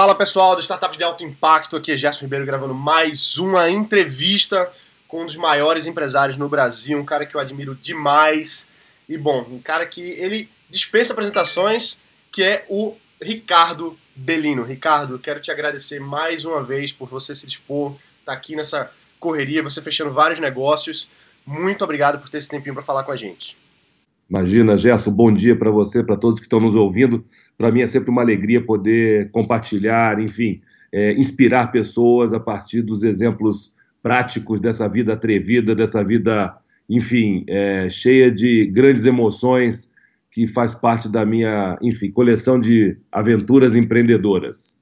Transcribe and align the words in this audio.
Fala 0.00 0.14
pessoal 0.14 0.54
do 0.56 0.62
Startups 0.62 0.96
de 0.96 1.04
Alto 1.04 1.22
Impacto, 1.22 1.76
aqui 1.76 1.92
é 1.92 1.96
Gerson 1.98 2.22
Ribeiro 2.22 2.46
gravando 2.46 2.72
mais 2.72 3.36
uma 3.36 3.68
entrevista 3.68 4.72
com 5.06 5.20
um 5.20 5.26
dos 5.26 5.36
maiores 5.36 5.84
empresários 5.84 6.38
no 6.38 6.48
Brasil, 6.48 6.98
um 6.98 7.04
cara 7.04 7.26
que 7.26 7.34
eu 7.34 7.38
admiro 7.38 7.74
demais. 7.74 8.66
E 9.06 9.18
bom, 9.18 9.42
um 9.50 9.60
cara 9.60 9.84
que 9.84 10.00
ele 10.00 10.48
dispensa 10.70 11.12
apresentações, 11.12 11.98
que 12.32 12.42
é 12.42 12.64
o 12.70 12.96
Ricardo 13.20 13.94
Belino. 14.16 14.64
Ricardo, 14.64 15.18
quero 15.18 15.38
te 15.38 15.50
agradecer 15.50 16.00
mais 16.00 16.46
uma 16.46 16.62
vez 16.62 16.92
por 16.92 17.10
você 17.10 17.34
se 17.34 17.46
dispor, 17.46 17.90
estar 18.20 18.32
tá 18.32 18.32
aqui 18.32 18.56
nessa 18.56 18.90
correria, 19.18 19.62
você 19.62 19.82
fechando 19.82 20.12
vários 20.12 20.40
negócios. 20.40 21.10
Muito 21.44 21.84
obrigado 21.84 22.18
por 22.18 22.30
ter 22.30 22.38
esse 22.38 22.48
tempinho 22.48 22.72
para 22.74 22.82
falar 22.82 23.04
com 23.04 23.12
a 23.12 23.16
gente. 23.16 23.54
Imagina, 24.30 24.76
Gerson, 24.76 25.10
bom 25.10 25.32
dia 25.32 25.56
para 25.56 25.72
você, 25.72 26.04
para 26.04 26.16
todos 26.16 26.38
que 26.38 26.46
estão 26.46 26.60
nos 26.60 26.76
ouvindo. 26.76 27.24
Para 27.58 27.72
mim 27.72 27.80
é 27.80 27.86
sempre 27.88 28.10
uma 28.10 28.22
alegria 28.22 28.64
poder 28.64 29.28
compartilhar, 29.32 30.20
enfim, 30.20 30.62
é, 30.92 31.12
inspirar 31.14 31.72
pessoas 31.72 32.32
a 32.32 32.38
partir 32.38 32.82
dos 32.82 33.02
exemplos 33.02 33.74
práticos 34.00 34.60
dessa 34.60 34.88
vida 34.88 35.14
atrevida, 35.14 35.74
dessa 35.74 36.04
vida, 36.04 36.56
enfim, 36.88 37.44
é, 37.48 37.88
cheia 37.88 38.30
de 38.30 38.66
grandes 38.66 39.04
emoções, 39.04 39.92
que 40.30 40.46
faz 40.46 40.76
parte 40.76 41.08
da 41.08 41.26
minha, 41.26 41.76
enfim, 41.82 42.08
coleção 42.08 42.58
de 42.60 42.96
aventuras 43.10 43.74
empreendedoras. 43.74 44.80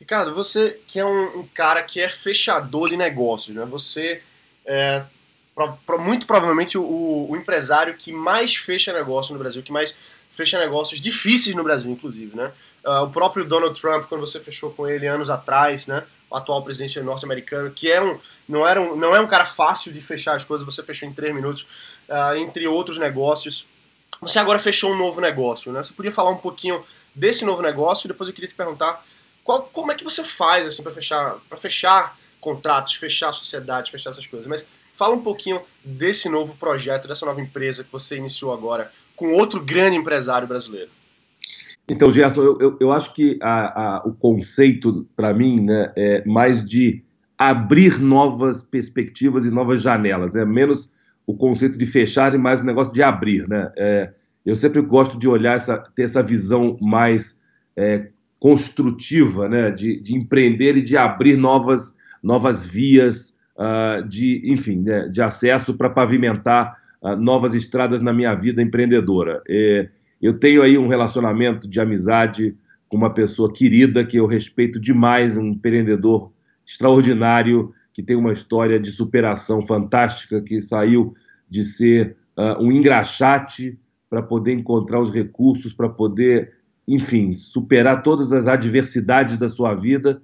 Ricardo, 0.00 0.34
você 0.34 0.76
que 0.88 0.98
é 0.98 1.06
um, 1.06 1.40
um 1.40 1.46
cara 1.54 1.84
que 1.84 2.00
é 2.00 2.08
fechador 2.08 2.88
de 2.88 2.96
negócios, 2.96 3.54
né? 3.54 3.64
Você 3.66 4.20
é, 4.66 5.04
pro, 5.54 5.72
pro, 5.86 6.00
muito 6.00 6.26
provavelmente 6.26 6.78
o, 6.78 7.26
o, 7.30 7.36
empresário 7.36 7.94
que 7.94 8.12
mais 8.12 8.56
fecha 8.56 8.92
negócio 8.92 9.32
no 9.32 9.38
Brasil, 9.38 9.62
que 9.62 9.72
mais 9.72 9.96
fecha 10.30 10.58
negócios 10.58 11.00
difíceis 11.00 11.54
no 11.54 11.62
Brasil, 11.62 11.90
inclusive, 11.90 12.36
né? 12.36 12.50
Uh, 12.84 13.04
o 13.04 13.10
próprio 13.10 13.44
Donald 13.44 13.78
Trump, 13.78 14.06
quando 14.08 14.22
você 14.22 14.40
fechou 14.40 14.70
com 14.70 14.88
ele 14.88 15.06
anos 15.06 15.28
atrás, 15.28 15.86
né? 15.86 16.02
O 16.30 16.36
atual 16.36 16.62
presidente 16.62 16.98
norte-americano, 17.00 17.70
que 17.70 17.90
é 17.90 18.00
um, 18.00 18.18
não, 18.48 18.66
era 18.66 18.80
um, 18.80 18.96
não 18.96 19.14
é 19.14 19.20
um 19.20 19.26
cara 19.26 19.44
fácil 19.44 19.92
de 19.92 20.00
fechar 20.00 20.36
as 20.36 20.44
coisas, 20.44 20.64
você 20.64 20.82
fechou 20.82 21.08
em 21.08 21.12
três 21.12 21.34
minutos, 21.34 21.66
uh, 22.08 22.36
entre 22.36 22.66
outros 22.66 22.98
negócios. 22.98 23.66
Você 24.20 24.38
agora 24.38 24.58
fechou 24.58 24.92
um 24.92 24.96
novo 24.96 25.20
negócio, 25.20 25.72
né? 25.72 25.82
Você 25.82 25.92
podia 25.92 26.12
falar 26.12 26.30
um 26.30 26.36
pouquinho 26.36 26.82
desse 27.14 27.44
novo 27.44 27.60
negócio 27.60 28.06
e 28.06 28.08
depois 28.08 28.28
eu 28.28 28.34
queria 28.34 28.48
te 28.48 28.54
perguntar 28.54 29.04
qual, 29.44 29.62
como 29.72 29.92
é 29.92 29.94
que 29.94 30.04
você 30.04 30.22
faz 30.24 30.66
assim 30.66 30.82
para 30.82 30.92
fechar, 30.92 31.36
para 31.48 31.58
fechar 31.58 32.16
contratos, 32.40 32.94
fechar 32.94 33.32
sociedades, 33.32 33.90
fechar 33.90 34.10
essas 34.10 34.26
coisas. 34.26 34.46
Mas 34.46 34.66
Fala 35.00 35.16
um 35.16 35.22
pouquinho 35.22 35.62
desse 35.82 36.28
novo 36.28 36.54
projeto, 36.60 37.08
dessa 37.08 37.24
nova 37.24 37.40
empresa 37.40 37.82
que 37.82 37.90
você 37.90 38.18
iniciou 38.18 38.52
agora 38.52 38.92
com 39.16 39.32
outro 39.32 39.58
grande 39.58 39.96
empresário 39.96 40.46
brasileiro. 40.46 40.90
Então, 41.88 42.10
Gerson, 42.10 42.42
eu, 42.42 42.58
eu, 42.60 42.76
eu 42.78 42.92
acho 42.92 43.14
que 43.14 43.38
a, 43.40 43.96
a, 43.96 44.06
o 44.06 44.12
conceito, 44.12 45.08
para 45.16 45.32
mim, 45.32 45.62
né, 45.62 45.90
é 45.96 46.22
mais 46.26 46.62
de 46.62 47.02
abrir 47.38 47.98
novas 47.98 48.62
perspectivas 48.62 49.46
e 49.46 49.50
novas 49.50 49.80
janelas, 49.80 50.32
né? 50.32 50.44
menos 50.44 50.92
o 51.26 51.34
conceito 51.34 51.78
de 51.78 51.86
fechar 51.86 52.34
e 52.34 52.38
mais 52.38 52.60
o 52.60 52.66
negócio 52.66 52.92
de 52.92 53.02
abrir. 53.02 53.48
Né? 53.48 53.72
É, 53.78 54.12
eu 54.44 54.54
sempre 54.54 54.82
gosto 54.82 55.18
de 55.18 55.26
olhar, 55.26 55.56
essa, 55.56 55.78
ter 55.78 56.02
essa 56.02 56.22
visão 56.22 56.76
mais 56.78 57.42
é, 57.74 58.08
construtiva, 58.38 59.48
né? 59.48 59.70
de, 59.70 59.98
de 59.98 60.14
empreender 60.14 60.76
e 60.76 60.82
de 60.82 60.98
abrir 60.98 61.38
novas, 61.38 61.96
novas 62.22 62.66
vias, 62.66 63.39
uh, 63.60 64.06
de, 64.08 64.40
enfim, 64.50 64.80
né, 64.80 65.08
de 65.08 65.20
acesso 65.20 65.76
para 65.76 65.90
pavimentar 65.90 66.74
uh, 67.02 67.14
novas 67.14 67.54
estradas 67.54 68.00
na 68.00 68.12
minha 68.12 68.34
vida 68.34 68.62
empreendedora. 68.62 69.42
Eu 70.20 70.38
tenho 70.38 70.62
aí 70.62 70.76
um 70.76 70.88
relacionamento 70.88 71.68
de 71.68 71.80
amizade 71.80 72.56
com 72.88 72.96
uma 72.96 73.12
pessoa 73.12 73.52
querida 73.52 74.04
que 74.04 74.16
eu 74.16 74.26
respeito 74.26 74.80
demais, 74.80 75.36
um 75.36 75.46
empreendedor 75.46 76.32
extraordinário 76.66 77.72
que 77.92 78.02
tem 78.02 78.16
uma 78.16 78.32
história 78.32 78.78
de 78.78 78.90
superação 78.90 79.66
fantástica, 79.66 80.40
que 80.40 80.60
saiu 80.62 81.14
de 81.48 81.64
ser 81.64 82.16
uh, 82.36 82.62
um 82.62 82.70
engraxate 82.72 83.78
para 84.08 84.22
poder 84.22 84.52
encontrar 84.52 85.00
os 85.00 85.10
recursos, 85.10 85.72
para 85.72 85.88
poder, 85.88 86.52
enfim, 86.86 87.32
superar 87.32 88.02
todas 88.02 88.32
as 88.32 88.46
adversidades 88.46 89.36
da 89.36 89.48
sua 89.48 89.74
vida, 89.74 90.22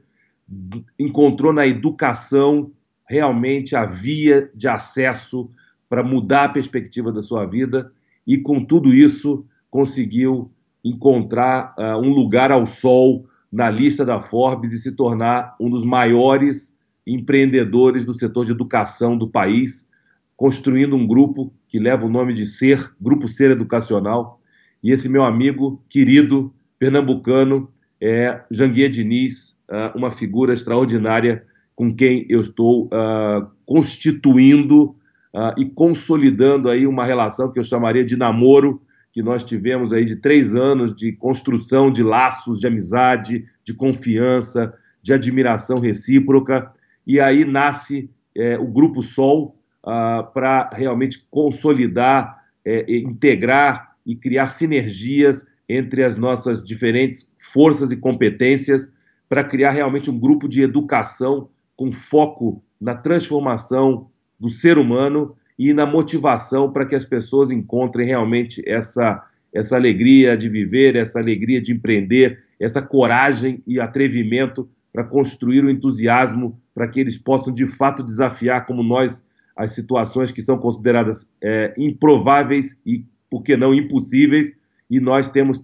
encontrou 0.98 1.52
na 1.52 1.66
educação 1.66 2.70
realmente 3.08 3.76
a 3.76 3.84
via 3.84 4.50
de 4.54 4.68
acesso 4.68 5.50
para 5.88 6.02
mudar 6.02 6.44
a 6.44 6.48
perspectiva 6.48 7.12
da 7.12 7.22
sua 7.22 7.46
vida 7.46 7.92
e, 8.26 8.38
com 8.38 8.64
tudo 8.64 8.92
isso, 8.92 9.46
conseguiu 9.70 10.50
encontrar 10.84 11.74
uh, 11.78 11.98
um 11.98 12.10
lugar 12.10 12.50
ao 12.50 12.66
sol 12.66 13.26
na 13.50 13.70
lista 13.70 14.04
da 14.04 14.20
Forbes 14.20 14.72
e 14.72 14.78
se 14.78 14.96
tornar 14.96 15.54
um 15.60 15.70
dos 15.70 15.84
maiores 15.84 16.78
empreendedores 17.06 18.04
do 18.04 18.12
setor 18.12 18.44
de 18.44 18.52
educação 18.52 19.16
do 19.16 19.28
país, 19.28 19.90
construindo 20.36 20.96
um 20.96 21.06
grupo 21.06 21.52
que 21.68 21.78
leva 21.78 22.04
o 22.04 22.10
nome 22.10 22.34
de 22.34 22.44
Ser, 22.44 22.92
Grupo 23.00 23.28
Ser 23.28 23.52
Educacional. 23.52 24.40
E 24.82 24.92
esse 24.92 25.08
meu 25.08 25.24
amigo 25.24 25.82
querido 25.88 26.52
pernambucano 26.78 27.70
é 28.00 28.42
Janguier 28.50 28.90
Diniz, 28.90 29.60
uh, 29.70 29.96
uma 29.96 30.10
figura 30.10 30.52
extraordinária 30.52 31.44
com 31.76 31.94
quem 31.94 32.24
eu 32.30 32.40
estou 32.40 32.86
uh, 32.86 33.46
constituindo 33.66 34.96
uh, 35.34 35.52
e 35.58 35.66
consolidando 35.66 36.70
aí 36.70 36.86
uma 36.86 37.04
relação 37.04 37.52
que 37.52 37.58
eu 37.58 37.64
chamaria 37.64 38.04
de 38.04 38.16
namoro, 38.16 38.80
que 39.12 39.22
nós 39.22 39.44
tivemos 39.44 39.92
aí 39.92 40.06
de 40.06 40.16
três 40.16 40.54
anos 40.54 40.96
de 40.96 41.12
construção 41.12 41.92
de 41.92 42.02
laços 42.02 42.58
de 42.58 42.66
amizade, 42.66 43.44
de 43.62 43.74
confiança, 43.74 44.74
de 45.02 45.12
admiração 45.12 45.78
recíproca, 45.78 46.72
e 47.06 47.20
aí 47.20 47.44
nasce 47.44 48.10
é, 48.34 48.58
o 48.58 48.66
Grupo 48.66 49.02
Sol 49.02 49.56
uh, 49.84 50.32
para 50.32 50.70
realmente 50.72 51.26
consolidar, 51.30 52.42
é, 52.64 52.98
integrar 52.98 53.94
e 54.04 54.16
criar 54.16 54.48
sinergias 54.48 55.46
entre 55.68 56.02
as 56.02 56.16
nossas 56.16 56.64
diferentes 56.64 57.34
forças 57.52 57.90
e 57.92 57.96
competências 57.96 58.94
para 59.28 59.44
criar 59.44 59.72
realmente 59.72 60.10
um 60.10 60.18
grupo 60.18 60.48
de 60.48 60.62
educação 60.62 61.48
com 61.76 61.92
foco 61.92 62.62
na 62.80 62.94
transformação 62.94 64.08
do 64.38 64.48
ser 64.48 64.78
humano 64.78 65.36
e 65.58 65.72
na 65.72 65.86
motivação 65.86 66.72
para 66.72 66.86
que 66.86 66.94
as 66.94 67.04
pessoas 67.04 67.50
encontrem 67.50 68.06
realmente 68.06 68.62
essa, 68.66 69.22
essa 69.52 69.76
alegria 69.76 70.36
de 70.36 70.48
viver, 70.48 70.96
essa 70.96 71.18
alegria 71.18 71.60
de 71.60 71.72
empreender, 71.72 72.42
essa 72.60 72.82
coragem 72.82 73.62
e 73.66 73.80
atrevimento 73.80 74.68
para 74.92 75.04
construir 75.04 75.64
o 75.64 75.70
entusiasmo 75.70 76.60
para 76.74 76.88
que 76.88 77.00
eles 77.00 77.16
possam 77.16 77.52
de 77.52 77.66
fato 77.66 78.02
desafiar, 78.02 78.66
como 78.66 78.82
nós, 78.82 79.26
as 79.56 79.72
situações 79.72 80.30
que 80.30 80.42
são 80.42 80.58
consideradas 80.58 81.30
é, 81.42 81.74
improváveis 81.78 82.80
e, 82.84 83.04
por 83.30 83.42
que 83.42 83.56
não, 83.56 83.74
impossíveis, 83.74 84.54
e 84.90 85.00
nós 85.00 85.28
temos 85.28 85.62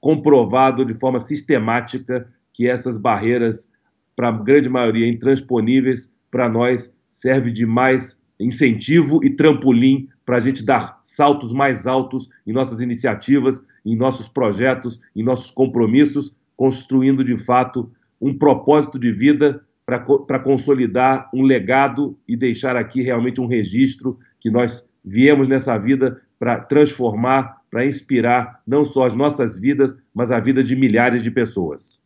comprovado 0.00 0.84
de 0.84 0.94
forma 0.94 1.20
sistemática 1.20 2.28
que 2.52 2.68
essas 2.68 2.96
barreiras 2.96 3.71
para 4.14 4.28
a 4.28 4.32
grande 4.32 4.68
maioria 4.68 5.08
intransponíveis, 5.08 6.14
para 6.30 6.48
nós 6.48 6.96
serve 7.10 7.50
de 7.50 7.66
mais 7.66 8.22
incentivo 8.38 9.24
e 9.24 9.30
trampolim 9.30 10.08
para 10.24 10.36
a 10.36 10.40
gente 10.40 10.64
dar 10.64 10.98
saltos 11.02 11.52
mais 11.52 11.86
altos 11.86 12.28
em 12.46 12.52
nossas 12.52 12.80
iniciativas, 12.80 13.64
em 13.84 13.96
nossos 13.96 14.28
projetos, 14.28 15.00
em 15.14 15.22
nossos 15.22 15.50
compromissos, 15.50 16.36
construindo 16.56 17.24
de 17.24 17.36
fato 17.36 17.90
um 18.20 18.36
propósito 18.36 18.98
de 18.98 19.12
vida 19.12 19.64
para 19.84 20.38
consolidar 20.38 21.28
um 21.34 21.42
legado 21.42 22.16
e 22.26 22.36
deixar 22.36 22.76
aqui 22.76 23.02
realmente 23.02 23.40
um 23.40 23.46
registro 23.46 24.18
que 24.40 24.50
nós 24.50 24.90
viemos 25.04 25.48
nessa 25.48 25.76
vida 25.76 26.20
para 26.38 26.58
transformar, 26.60 27.60
para 27.70 27.86
inspirar 27.86 28.60
não 28.66 28.84
só 28.84 29.06
as 29.06 29.14
nossas 29.14 29.58
vidas, 29.58 29.96
mas 30.14 30.30
a 30.30 30.38
vida 30.38 30.62
de 30.62 30.76
milhares 30.76 31.22
de 31.22 31.30
pessoas 31.30 32.01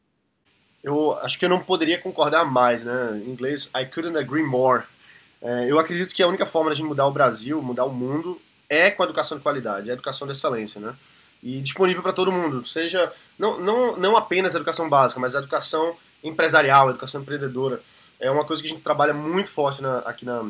eu 0.87 1.19
acho 1.19 1.37
que 1.37 1.45
eu 1.45 1.49
não 1.49 1.59
poderia 1.59 1.99
concordar 1.99 2.45
mais, 2.45 2.85
né? 2.85 3.21
Em 3.27 3.31
inglês, 3.31 3.69
I 3.77 3.85
couldn't 3.85 4.17
agree 4.17 4.45
more. 4.45 4.85
É, 5.43 5.67
eu 5.69 5.81
acredito 5.81 6.15
que 6.15 6.23
a 6.23 6.29
única 6.29 6.47
forma 6.47 6.73
de 6.77 6.83
mudar 6.83 7.09
o 7.09 7.11
Brasil, 7.11 7.61
mudar 7.61 7.85
o 7.85 7.93
mundo, 7.93 8.41
é 8.71 8.89
com 8.89 9.03
a 9.03 9.07
educação 9.07 9.37
de 9.37 9.43
qualidade, 9.43 9.91
a 9.91 9.95
educação 9.95 10.29
de 10.29 10.33
excelência, 10.33 10.81
né? 10.81 10.95
E 11.43 11.61
disponível 11.61 12.05
para 12.05 12.13
todo 12.13 12.31
mundo, 12.31 12.65
seja 12.65 13.13
não, 13.37 13.59
não, 13.59 13.97
não 13.97 14.17
apenas 14.17 14.55
a 14.55 14.59
educação 14.59 14.89
básica, 14.89 15.21
mas 15.21 15.35
a 15.35 15.41
educação 15.41 15.97
empresarial, 16.23 16.87
a 16.87 16.91
educação 16.91 17.21
empreendedora. 17.21 17.83
É 18.21 18.31
uma 18.31 18.45
coisa 18.45 18.63
que 18.63 18.69
a 18.69 18.71
gente 18.71 18.83
trabalha 18.83 19.13
muito 19.13 19.51
forte 19.51 19.83
na, 19.83 19.99
aqui 19.99 20.25
na, 20.25 20.49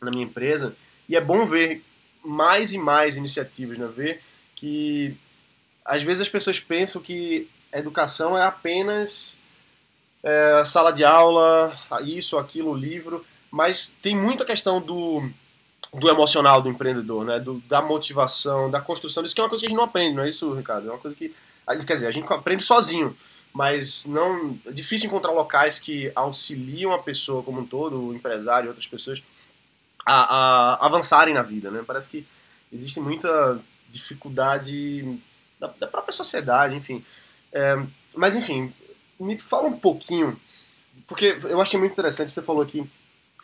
na 0.00 0.10
minha 0.10 0.24
empresa 0.24 0.74
e 1.08 1.14
é 1.14 1.20
bom 1.20 1.46
ver 1.46 1.84
mais 2.24 2.72
e 2.72 2.78
mais 2.78 3.16
iniciativas, 3.16 3.78
né? 3.78 3.88
Ver 3.96 4.20
que 4.56 5.16
às 5.84 6.02
vezes 6.02 6.22
as 6.22 6.28
pessoas 6.28 6.58
pensam 6.58 7.00
que 7.00 7.48
educação 7.72 8.36
é 8.36 8.44
apenas 8.44 9.37
é, 10.28 10.62
sala 10.66 10.92
de 10.92 11.02
aula, 11.04 11.74
isso, 12.04 12.36
aquilo, 12.36 12.74
livro, 12.74 13.24
mas 13.50 13.94
tem 14.02 14.14
muita 14.14 14.44
questão 14.44 14.78
do, 14.78 15.26
do 15.94 16.08
emocional 16.08 16.60
do 16.60 16.68
empreendedor, 16.68 17.24
né? 17.24 17.40
Do, 17.40 17.60
da 17.60 17.80
motivação, 17.80 18.70
da 18.70 18.78
construção 18.78 19.22
disso, 19.22 19.34
que 19.34 19.40
é 19.40 19.44
uma 19.44 19.48
coisa 19.48 19.62
que 19.62 19.66
a 19.66 19.70
gente 19.70 19.78
não 19.78 19.86
aprende, 19.86 20.16
não 20.16 20.24
é 20.24 20.28
isso, 20.28 20.52
Ricardo? 20.52 20.86
É 20.86 20.90
uma 20.90 20.98
coisa 20.98 21.16
que, 21.16 21.34
quer 21.86 21.94
dizer, 21.94 22.06
a 22.08 22.10
gente 22.10 22.30
aprende 22.30 22.62
sozinho, 22.62 23.16
mas 23.54 24.04
não 24.04 24.58
é 24.66 24.70
difícil 24.70 25.06
encontrar 25.06 25.32
locais 25.32 25.78
que 25.78 26.12
auxiliam 26.14 26.92
a 26.92 26.98
pessoa 26.98 27.42
como 27.42 27.60
um 27.62 27.66
todo, 27.66 27.98
o 27.98 28.14
empresário 28.14 28.68
outras 28.68 28.86
pessoas, 28.86 29.22
a, 30.04 30.74
a 30.74 30.86
avançarem 30.86 31.32
na 31.32 31.42
vida, 31.42 31.70
né? 31.70 31.82
Parece 31.86 32.06
que 32.06 32.26
existe 32.70 33.00
muita 33.00 33.58
dificuldade 33.90 35.18
da, 35.58 35.68
da 35.78 35.86
própria 35.86 36.12
sociedade, 36.12 36.76
enfim. 36.76 37.02
É, 37.50 37.82
mas, 38.14 38.36
enfim, 38.36 38.70
me 39.18 39.38
fala 39.38 39.68
um 39.68 39.78
pouquinho, 39.78 40.38
porque 41.06 41.38
eu 41.44 41.60
achei 41.60 41.78
muito 41.78 41.92
interessante, 41.92 42.32
você 42.32 42.42
falou 42.42 42.62
aqui 42.62 42.88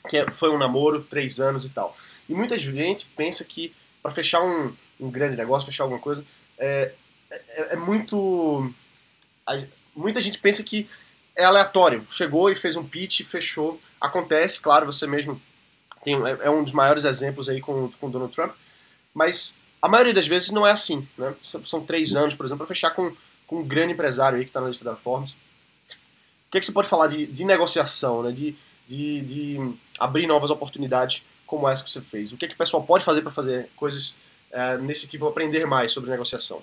que 0.08 0.16
é, 0.16 0.30
foi 0.30 0.50
um 0.50 0.58
namoro, 0.58 1.02
três 1.02 1.40
anos 1.40 1.64
e 1.64 1.68
tal. 1.68 1.96
E 2.28 2.34
muita 2.34 2.58
gente 2.58 3.06
pensa 3.16 3.44
que 3.44 3.74
para 4.02 4.12
fechar 4.12 4.42
um, 4.42 4.72
um, 5.00 5.10
grande 5.10 5.36
negócio, 5.36 5.66
fechar 5.66 5.84
alguma 5.84 6.00
coisa, 6.00 6.24
é, 6.58 6.92
é, 7.30 7.72
é 7.72 7.76
muito. 7.76 8.72
A, 9.46 9.62
muita 9.96 10.20
gente 10.20 10.38
pensa 10.38 10.62
que 10.62 10.88
é 11.34 11.44
aleatório. 11.44 12.06
Chegou 12.10 12.50
e 12.50 12.54
fez 12.54 12.76
um 12.76 12.86
pitch, 12.86 13.22
fechou. 13.22 13.80
Acontece, 14.00 14.60
claro, 14.60 14.86
você 14.86 15.06
mesmo 15.06 15.40
tem, 16.02 16.14
é, 16.26 16.38
é, 16.42 16.50
um 16.50 16.62
dos 16.62 16.72
maiores 16.72 17.04
exemplos 17.04 17.48
aí 17.48 17.60
com, 17.60 17.90
com 18.00 18.10
Donald 18.10 18.34
Trump, 18.34 18.52
mas 19.14 19.54
a 19.80 19.88
maioria 19.88 20.14
das 20.14 20.26
vezes 20.26 20.50
não 20.50 20.66
é 20.66 20.72
assim. 20.72 21.06
Né? 21.16 21.34
São 21.66 21.84
três 21.84 22.14
anos, 22.14 22.34
por 22.34 22.44
exemplo, 22.44 22.66
para 22.66 22.74
fechar 22.74 22.90
com, 22.90 23.14
com 23.46 23.60
um 23.60 23.66
grande 23.66 23.94
empresário 23.94 24.36
aí 24.38 24.44
que 24.44 24.50
está 24.50 24.60
na 24.60 24.68
lista 24.68 24.84
da 24.84 24.96
Forbes. 24.96 25.34
Que, 26.54 26.58
é 26.58 26.60
que 26.60 26.66
você 26.66 26.72
pode 26.72 26.88
falar 26.88 27.08
de, 27.08 27.26
de 27.26 27.44
negociação, 27.44 28.22
né? 28.22 28.30
de, 28.30 28.54
de, 28.88 29.20
de 29.22 29.74
abrir 29.98 30.24
novas 30.28 30.50
oportunidades 30.50 31.20
como 31.44 31.68
essa 31.68 31.82
que 31.82 31.90
você 31.90 32.00
fez? 32.00 32.30
O 32.30 32.36
que, 32.36 32.44
é 32.44 32.48
que 32.48 32.54
o 32.54 32.56
pessoal 32.56 32.84
pode 32.84 33.04
fazer 33.04 33.22
para 33.22 33.32
fazer 33.32 33.68
coisas 33.74 34.14
é, 34.52 34.78
nesse 34.78 35.08
tipo, 35.08 35.26
aprender 35.26 35.66
mais 35.66 35.90
sobre 35.90 36.10
negociação? 36.10 36.62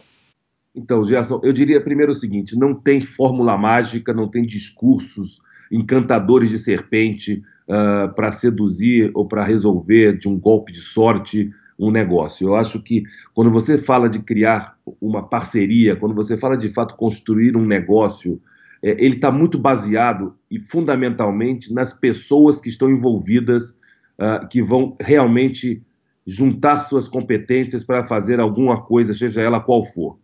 Então, 0.74 1.04
Gerson, 1.04 1.42
eu 1.44 1.52
diria 1.52 1.84
primeiro 1.84 2.14
o 2.14 2.16
seguinte: 2.16 2.58
não 2.58 2.74
tem 2.74 3.02
fórmula 3.02 3.58
mágica, 3.58 4.14
não 4.14 4.30
tem 4.30 4.46
discursos 4.46 5.42
encantadores 5.70 6.50
de 6.50 6.58
serpente 6.58 7.44
uh, 7.68 7.74
ah, 7.74 8.08
para 8.16 8.32
seduzir 8.32 9.12
ou 9.14 9.28
para 9.28 9.44
resolver 9.44 10.18
de 10.18 10.30
um 10.30 10.40
golpe 10.40 10.72
de 10.72 10.80
sorte 10.80 11.52
um 11.78 11.92
negócio. 11.92 12.48
Eu 12.48 12.56
acho 12.56 12.82
que 12.82 13.04
quando 13.34 13.52
você 13.52 13.78
fala 13.78 14.08
de 14.08 14.20
criar 14.20 14.78
uma 15.02 15.22
parceria, 15.22 15.98
quando 15.98 16.16
você 16.16 16.38
fala 16.38 16.58
de 16.58 16.70
fato 16.70 16.96
construir 16.96 17.58
um 17.58 17.66
negócio, 17.66 18.42
ele 18.81 19.16
está 19.16 19.31
muito 19.31 19.60
baseado 19.60 20.36
e 20.50 20.60
fundamentalmente 20.60 21.74
nas 21.74 21.94
pessoas 21.94 22.60
que 22.60 22.69
estão 22.69 22.89
envolvidas, 22.89 23.80
uh, 24.19 24.48
que 24.50 24.62
vão 24.62 24.98
realmente 25.00 25.83
juntar 26.25 26.81
suas 26.81 27.07
competências 27.07 27.83
para 27.83 28.04
fazer 28.04 28.39
alguma 28.39 28.81
coisa, 28.81 29.13
seja 29.13 29.42
ela 29.42 29.60
qual 29.60 29.83
for. 29.83 30.18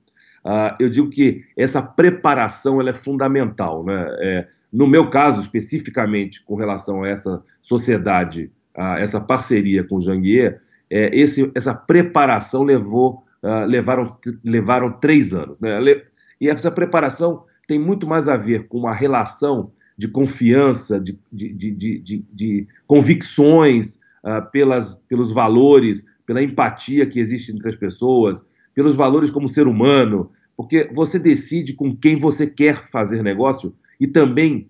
Uh, 0.45 0.73
eu 0.79 0.89
digo 0.89 1.09
que 1.09 1.43
essa 1.57 1.81
preparação 1.81 2.79
ela 2.79 2.91
é 2.91 2.93
fundamental. 2.93 3.83
Né? 3.83 4.07
É, 4.21 4.47
no 4.71 4.87
meu 4.87 5.09
caso, 5.09 5.41
especificamente 5.41 6.43
com 6.43 6.55
relação 6.55 7.03
a 7.03 7.09
essa 7.09 7.43
sociedade, 7.61 8.51
a 8.75 8.99
essa 8.99 9.19
parceria 9.19 9.83
com 9.83 9.95
o 9.95 10.01
Janguier, 10.01 10.61
é, 10.89 11.09
esse, 11.13 11.51
essa 11.53 11.73
preparação 11.73 12.63
levou, 12.63 13.23
uh, 13.43 13.65
levaram, 13.65 14.05
levaram 14.43 14.91
três 14.91 15.33
anos. 15.33 15.59
Né? 15.59 15.77
E 16.39 16.47
essa 16.47 16.71
preparação 16.71 17.43
tem 17.67 17.77
muito 17.77 18.07
mais 18.07 18.27
a 18.27 18.37
ver 18.37 18.67
com 18.67 18.79
uma 18.79 18.93
relação 18.93 19.71
de 19.97 20.07
confiança, 20.07 20.99
de, 20.99 21.19
de, 21.31 21.53
de, 21.53 22.25
de 22.31 22.67
convicções 22.85 23.95
uh, 24.23 24.49
pelas, 24.51 24.99
pelos 25.09 25.31
valores, 25.31 26.05
pela 26.25 26.41
empatia 26.41 27.05
que 27.05 27.19
existe 27.19 27.51
entre 27.51 27.69
as 27.69 27.75
pessoas, 27.75 28.45
pelos 28.73 28.95
valores 28.95 29.29
como 29.29 29.47
ser 29.47 29.67
humano, 29.67 30.31
porque 30.55 30.89
você 30.93 31.19
decide 31.19 31.73
com 31.73 31.95
quem 31.95 32.17
você 32.17 32.47
quer 32.47 32.89
fazer 32.91 33.23
negócio 33.23 33.75
e 33.99 34.07
também 34.07 34.69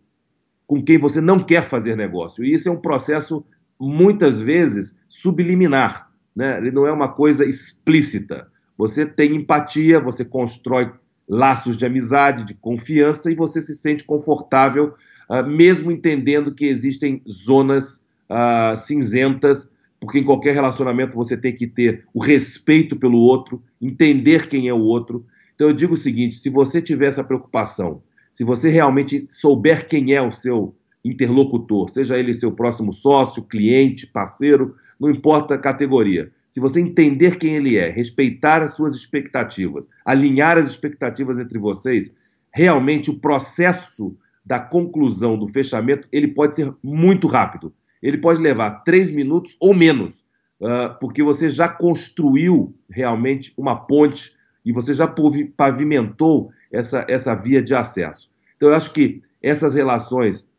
com 0.66 0.84
quem 0.84 0.98
você 0.98 1.22
não 1.22 1.40
quer 1.40 1.64
fazer 1.64 1.96
negócio. 1.96 2.44
E 2.44 2.54
isso 2.54 2.68
é 2.68 2.72
um 2.72 2.82
processo, 2.82 3.46
muitas 3.80 4.40
vezes, 4.40 4.98
subliminar. 5.08 6.12
Né? 6.36 6.58
Ele 6.58 6.72
não 6.72 6.86
é 6.86 6.92
uma 6.92 7.08
coisa 7.08 7.46
explícita. 7.46 8.48
Você 8.78 9.06
tem 9.06 9.36
empatia, 9.36 10.00
você 10.00 10.24
constrói 10.24 10.92
laços 11.28 11.76
de 11.76 11.86
amizade, 11.86 12.44
de 12.44 12.54
confiança, 12.54 13.32
e 13.32 13.36
você 13.36 13.62
se 13.62 13.76
sente 13.76 14.04
confortável, 14.04 14.94
uh, 15.30 15.46
mesmo 15.46 15.92
entendendo 15.92 16.54
que 16.54 16.66
existem 16.66 17.22
zonas 17.30 18.08
uh, 18.30 18.78
cinzentas, 18.78 19.72
porque 20.00 20.20
em 20.20 20.24
qualquer 20.24 20.54
relacionamento 20.54 21.16
você 21.16 21.36
tem 21.36 21.54
que 21.54 21.68
ter 21.68 22.06
o 22.14 22.20
respeito 22.20 22.96
pelo 22.96 23.18
outro, 23.18 23.62
entender 23.82 24.48
quem 24.48 24.68
é 24.68 24.74
o 24.74 24.82
outro. 24.82 25.26
Então 25.56 25.68
eu 25.68 25.74
digo 25.74 25.96
o 25.96 25.98
seguinte: 25.98 26.36
se 26.36 26.50
você 26.50 26.82
tiver 26.82 27.08
essa 27.08 27.24
preocupação, 27.24 28.02
se 28.32 28.44
você 28.44 28.70
realmente 28.70 29.26
souber 29.30 29.88
quem 29.88 30.14
é 30.14 30.22
o 30.22 30.32
seu 30.32 30.76
interlocutor, 31.04 31.90
seja 31.90 32.18
ele 32.18 32.34
seu 32.34 32.52
próximo 32.52 32.94
sócio, 32.94 33.44
cliente, 33.44 34.06
parceiro, 34.06 34.76
não 35.00 35.10
importa 35.10 35.56
a 35.56 35.58
categoria. 35.58 36.32
Se 36.50 36.60
você 36.60 36.80
entender 36.80 37.38
quem 37.38 37.56
ele 37.56 37.78
é, 37.78 37.90
respeitar 37.90 38.62
as 38.62 38.74
suas 38.74 38.96
expectativas, 38.96 39.88
alinhar 40.06 40.58
as 40.58 40.68
expectativas 40.68 41.40
entre 41.40 41.60
vocês, 41.60 42.16
realmente 42.52 43.10
o 43.10 43.20
processo 43.20 44.18
da 44.46 44.60
conclusão 44.60 45.38
do 45.38 45.48
fechamento 45.48 46.08
ele 46.12 46.30
pode 46.30 46.56
ser 46.56 46.74
muito 46.82 47.28
rápido. 47.28 47.74
Ele 48.02 48.18
pode 48.18 48.42
levar 48.42 48.84
três 48.84 49.12
minutos 49.12 49.58
ou 49.60 49.74
menos, 49.74 50.26
uh, 50.62 50.98
porque 51.00 51.22
você 51.22 51.50
já 51.50 51.68
construiu 51.68 52.74
realmente 52.90 53.54
uma 53.58 53.76
ponte 53.76 54.32
e 54.64 54.72
você 54.72 54.94
já 54.94 55.08
pavimentou 55.56 56.50
essa, 56.72 57.06
essa 57.10 57.36
via 57.36 57.62
de 57.62 57.76
acesso. 57.76 58.32
Então, 58.56 58.70
eu 58.70 58.76
acho 58.76 58.94
que 58.94 59.22
essas 59.42 59.74
relações, 59.74 60.52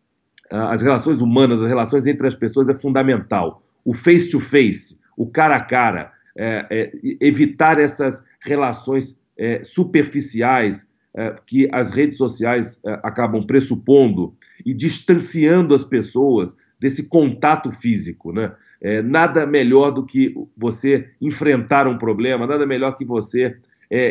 uh, 0.53 0.69
as 0.71 0.83
relações 0.83 1.23
humanas, 1.23 1.63
as 1.63 1.69
relações 1.69 2.07
entre 2.07 2.27
as 2.27 2.35
pessoas 2.35 2.69
é 2.69 2.75
fundamental. 2.75 3.63
O 3.85 3.95
face-to-face, 3.95 4.95
-face, 4.95 4.99
o 5.19 5.27
cara 5.27 5.57
a 5.57 5.61
cara, 5.61 6.13
é, 6.37 6.67
é, 6.71 6.93
evitar 7.21 7.81
essas 7.81 8.25
relações 8.41 9.21
é, 9.37 9.63
superficiais 9.65 10.89
é, 11.15 11.35
que 11.45 11.69
as 11.73 11.91
redes 11.91 12.17
sociais 12.17 12.81
é, 12.87 12.93
acabam 13.03 13.43
pressupondo 13.43 14.35
e 14.65 14.73
distanciando 14.73 15.75
as 15.75 15.83
pessoas 15.83 16.57
desse 16.79 17.09
contato 17.09 17.73
físico, 17.73 18.33
né? 18.33 18.53
É, 18.81 19.03
nada 19.03 19.45
melhor 19.45 19.91
do 19.91 20.07
que 20.07 20.33
você 20.57 21.11
enfrentar 21.21 21.89
um 21.89 21.99
problema, 21.99 22.47
nada 22.47 22.65
melhor 22.65 22.93
que 22.93 23.05
você 23.05 23.57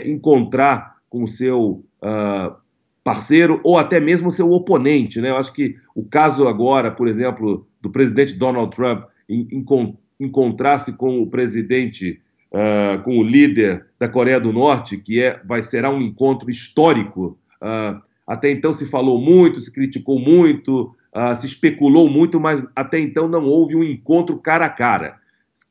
encontrar 0.06 0.98
com 1.10 1.24
o 1.24 1.28
seu 1.28 1.86
uh, 2.04 2.54
parceiro 3.08 3.62
ou 3.64 3.78
até 3.78 4.02
mesmo 4.02 4.30
seu 4.30 4.52
oponente. 4.52 5.22
Né? 5.22 5.30
Eu 5.30 5.38
acho 5.38 5.54
que 5.54 5.78
o 5.96 6.04
caso 6.04 6.46
agora, 6.46 6.92
por 6.92 7.08
exemplo, 7.08 7.66
do 7.82 7.90
presidente 7.90 8.34
Donald 8.34 8.76
Trump 8.76 9.06
em, 9.30 9.48
em, 9.50 9.64
encontrar-se 10.20 10.94
com 10.94 11.22
o 11.22 11.28
presidente, 11.28 12.22
uh, 12.52 13.02
com 13.04 13.18
o 13.18 13.24
líder 13.24 13.86
da 14.00 14.08
Coreia 14.08 14.40
do 14.40 14.52
Norte, 14.52 14.98
que 14.98 15.22
é, 15.22 15.40
vai 15.46 15.62
será 15.64 15.90
um 15.90 16.02
encontro 16.02 16.50
histórico. 16.50 17.38
Uh, 17.62 18.02
até 18.26 18.52
então 18.52 18.74
se 18.74 18.86
falou 18.88 19.22
muito, 19.22 19.62
se 19.62 19.72
criticou 19.72 20.20
muito, 20.20 20.96
uh, 21.16 21.36
se 21.38 21.46
especulou 21.46 22.10
muito, 22.10 22.40
mas 22.40 22.64
até 22.76 23.00
então 23.00 23.28
não 23.28 23.46
houve 23.46 23.76
um 23.76 23.84
encontro 23.84 24.38
cara 24.38 24.66
a 24.66 24.70
cara. 24.70 25.18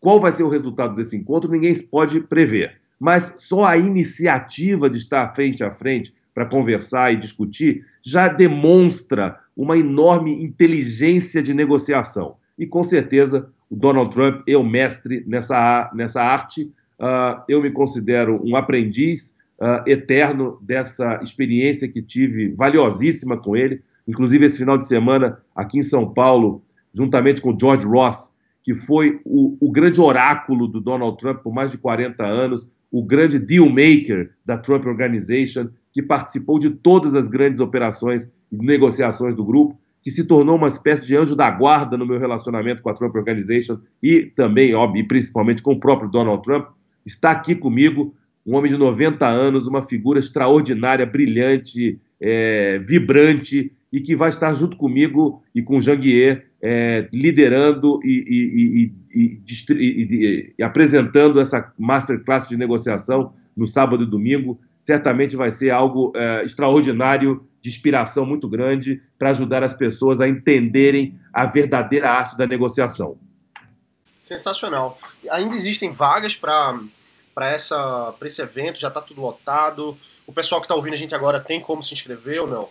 Qual 0.00 0.20
vai 0.20 0.32
ser 0.32 0.42
o 0.42 0.48
resultado 0.48 0.94
desse 0.94 1.16
encontro? 1.16 1.50
Ninguém 1.50 1.74
pode 1.88 2.20
prever. 2.20 2.76
Mas 2.98 3.34
só 3.36 3.64
a 3.64 3.76
iniciativa 3.76 4.88
de 4.88 4.98
estar 4.98 5.34
frente 5.34 5.62
a 5.62 5.70
frente 5.70 6.12
para 6.34 6.46
conversar 6.46 7.12
e 7.12 7.16
discutir 7.16 7.84
já 8.02 8.28
demonstra 8.28 9.38
uma 9.56 9.76
enorme 9.76 10.42
inteligência 10.42 11.42
de 11.42 11.54
negociação. 11.54 12.36
E 12.58 12.66
com 12.66 12.82
certeza 12.82 13.50
o 13.70 13.76
Donald 13.76 14.10
Trump 14.10 14.42
é 14.48 14.56
o 14.56 14.64
mestre 14.64 15.24
nessa, 15.26 15.90
nessa 15.94 16.22
arte. 16.22 16.72
Uh, 16.98 17.42
eu 17.48 17.62
me 17.62 17.70
considero 17.70 18.40
um 18.44 18.56
aprendiz 18.56 19.38
uh, 19.60 19.88
eterno 19.88 20.58
dessa 20.62 21.20
experiência 21.22 21.88
que 21.88 22.00
tive, 22.00 22.48
valiosíssima 22.50 23.36
com 23.36 23.56
ele. 23.56 23.82
Inclusive, 24.06 24.44
esse 24.44 24.58
final 24.58 24.78
de 24.78 24.86
semana, 24.86 25.38
aqui 25.54 25.78
em 25.78 25.82
São 25.82 26.12
Paulo, 26.12 26.62
juntamente 26.94 27.42
com 27.42 27.52
o 27.52 27.58
George 27.58 27.86
Ross, 27.86 28.34
que 28.62 28.74
foi 28.74 29.20
o, 29.24 29.56
o 29.60 29.70
grande 29.70 30.00
oráculo 30.00 30.66
do 30.66 30.80
Donald 30.80 31.16
Trump 31.18 31.40
por 31.42 31.52
mais 31.52 31.70
de 31.70 31.78
40 31.78 32.24
anos, 32.24 32.68
o 32.90 33.02
grande 33.02 33.38
deal 33.38 33.68
maker 33.68 34.30
da 34.44 34.56
Trump 34.56 34.86
Organization, 34.86 35.68
que 35.92 36.02
participou 36.02 36.58
de 36.58 36.70
todas 36.70 37.14
as 37.14 37.28
grandes 37.28 37.60
operações 37.60 38.30
e 38.50 38.56
negociações 38.56 39.34
do 39.34 39.44
grupo 39.44 39.78
que 40.06 40.10
se 40.12 40.24
tornou 40.24 40.54
uma 40.54 40.68
espécie 40.68 41.04
de 41.04 41.16
anjo 41.16 41.34
da 41.34 41.50
guarda 41.50 41.96
no 41.96 42.06
meu 42.06 42.16
relacionamento 42.16 42.80
com 42.80 42.88
a 42.88 42.94
Trump 42.94 43.12
Organization 43.16 43.80
e 44.00 44.22
também, 44.22 44.72
óbvio, 44.72 45.00
e 45.00 45.08
principalmente 45.08 45.60
com 45.60 45.72
o 45.72 45.80
próprio 45.80 46.08
Donald 46.08 46.44
Trump, 46.44 46.68
está 47.04 47.32
aqui 47.32 47.56
comigo, 47.56 48.14
um 48.46 48.54
homem 48.54 48.70
de 48.70 48.78
90 48.78 49.26
anos, 49.26 49.66
uma 49.66 49.82
figura 49.82 50.20
extraordinária, 50.20 51.04
brilhante, 51.04 51.98
é, 52.20 52.78
vibrante 52.78 53.72
e 53.92 54.00
que 54.00 54.14
vai 54.14 54.28
estar 54.28 54.54
junto 54.54 54.76
comigo 54.76 55.42
e 55.52 55.60
com 55.60 55.78
o 55.78 55.80
Janguier 55.80 56.46
é, 56.62 57.08
liderando 57.12 57.98
e, 58.04 58.92
e, 59.12 59.12
e, 59.12 60.52
e, 60.56 60.62
apresentando 60.62 61.40
essa 61.40 61.72
masterclass 61.76 62.48
de 62.48 62.56
negociação 62.56 63.32
no 63.56 63.66
sábado 63.66 64.04
e 64.04 64.06
domingo 64.06 64.56
certamente 64.86 65.34
vai 65.34 65.50
ser 65.50 65.70
algo 65.70 66.10
uh, 66.10 66.44
extraordinário, 66.44 67.44
de 67.60 67.68
inspiração 67.68 68.24
muito 68.24 68.48
grande, 68.48 69.02
para 69.18 69.30
ajudar 69.30 69.64
as 69.64 69.74
pessoas 69.74 70.20
a 70.20 70.28
entenderem 70.28 71.18
a 71.32 71.44
verdadeira 71.44 72.08
arte 72.08 72.36
da 72.36 72.46
negociação. 72.46 73.18
Sensacional. 74.22 74.96
Ainda 75.28 75.56
existem 75.56 75.90
vagas 75.90 76.36
para 76.36 76.78
esse 78.24 78.40
evento? 78.40 78.78
Já 78.78 78.86
está 78.86 79.00
tudo 79.00 79.20
lotado? 79.20 79.98
O 80.24 80.32
pessoal 80.32 80.60
que 80.60 80.66
está 80.66 80.76
ouvindo 80.76 80.94
a 80.94 80.98
gente 80.98 81.16
agora 81.16 81.40
tem 81.40 81.60
como 81.60 81.82
se 81.82 81.92
inscrever 81.92 82.42
ou 82.42 82.46
não? 82.46 82.68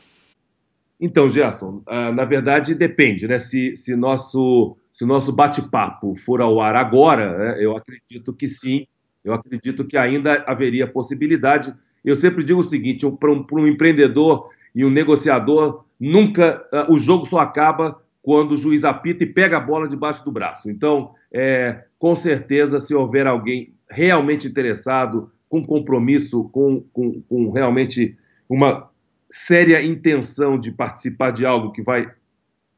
Então, 0.98 1.27
Gerson, 1.27 1.84
uh, 1.86 2.13
na 2.15 2.24
verdade 2.24 2.74
depende, 2.74 3.27
né? 3.27 3.39
Se, 3.39 3.75
se 3.75 3.93
nosso, 3.93 4.77
se 4.89 5.03
nosso 5.05 5.34
bate-papo 5.34 6.15
for 6.15 6.39
ao 6.39 6.62
ar 6.62 6.77
agora, 6.77 7.38
né? 7.38 7.57
eu 7.60 7.75
acredito 7.75 8.31
que 8.31 8.48
sim, 8.48 8.88
eu 9.22 9.34
acredito 9.34 9.86
que 9.86 9.98
ainda 9.98 10.45
haveria 10.48 10.88
possibilidade. 10.88 11.75
Eu 12.05 12.15
sempre 12.15 12.43
digo 12.43 12.59
o 12.59 12.63
seguinte: 12.63 13.05
para 13.19 13.31
um, 13.31 13.45
um, 13.51 13.67
empreendedor 13.67 14.50
e 14.74 14.85
um 14.85 14.89
negociador, 14.89 15.83
nunca 16.00 16.63
uh, 16.71 16.93
o 16.93 17.00
jogo 17.00 17.25
só 17.25 17.39
acaba 17.39 18.00
quando 18.21 18.53
o 18.53 18.57
juiz 18.57 18.83
apita 18.83 19.24
e 19.24 19.27
pega 19.27 19.57
a 19.57 19.62
bola 19.62 19.88
debaixo 19.88 20.24
do 20.24 20.31
braço. 20.31 20.69
Então, 20.69 21.13
é, 21.31 21.83
com 22.00 22.15
certeza, 22.15 22.79
se 22.79 22.93
houver 22.93 23.27
alguém 23.27 23.74
realmente 23.89 24.47
interessado, 24.47 25.31
com 25.47 25.63
compromisso, 25.63 26.50
com, 26.50 26.81
com, 26.91 27.21
com 27.21 27.51
realmente 27.51 28.17
uma 28.50 28.89
séria 29.29 29.81
intenção 29.83 30.57
de 30.59 30.71
participar 30.71 31.31
de 31.31 31.45
algo 31.45 31.71
que 31.71 31.81
vai 31.81 32.12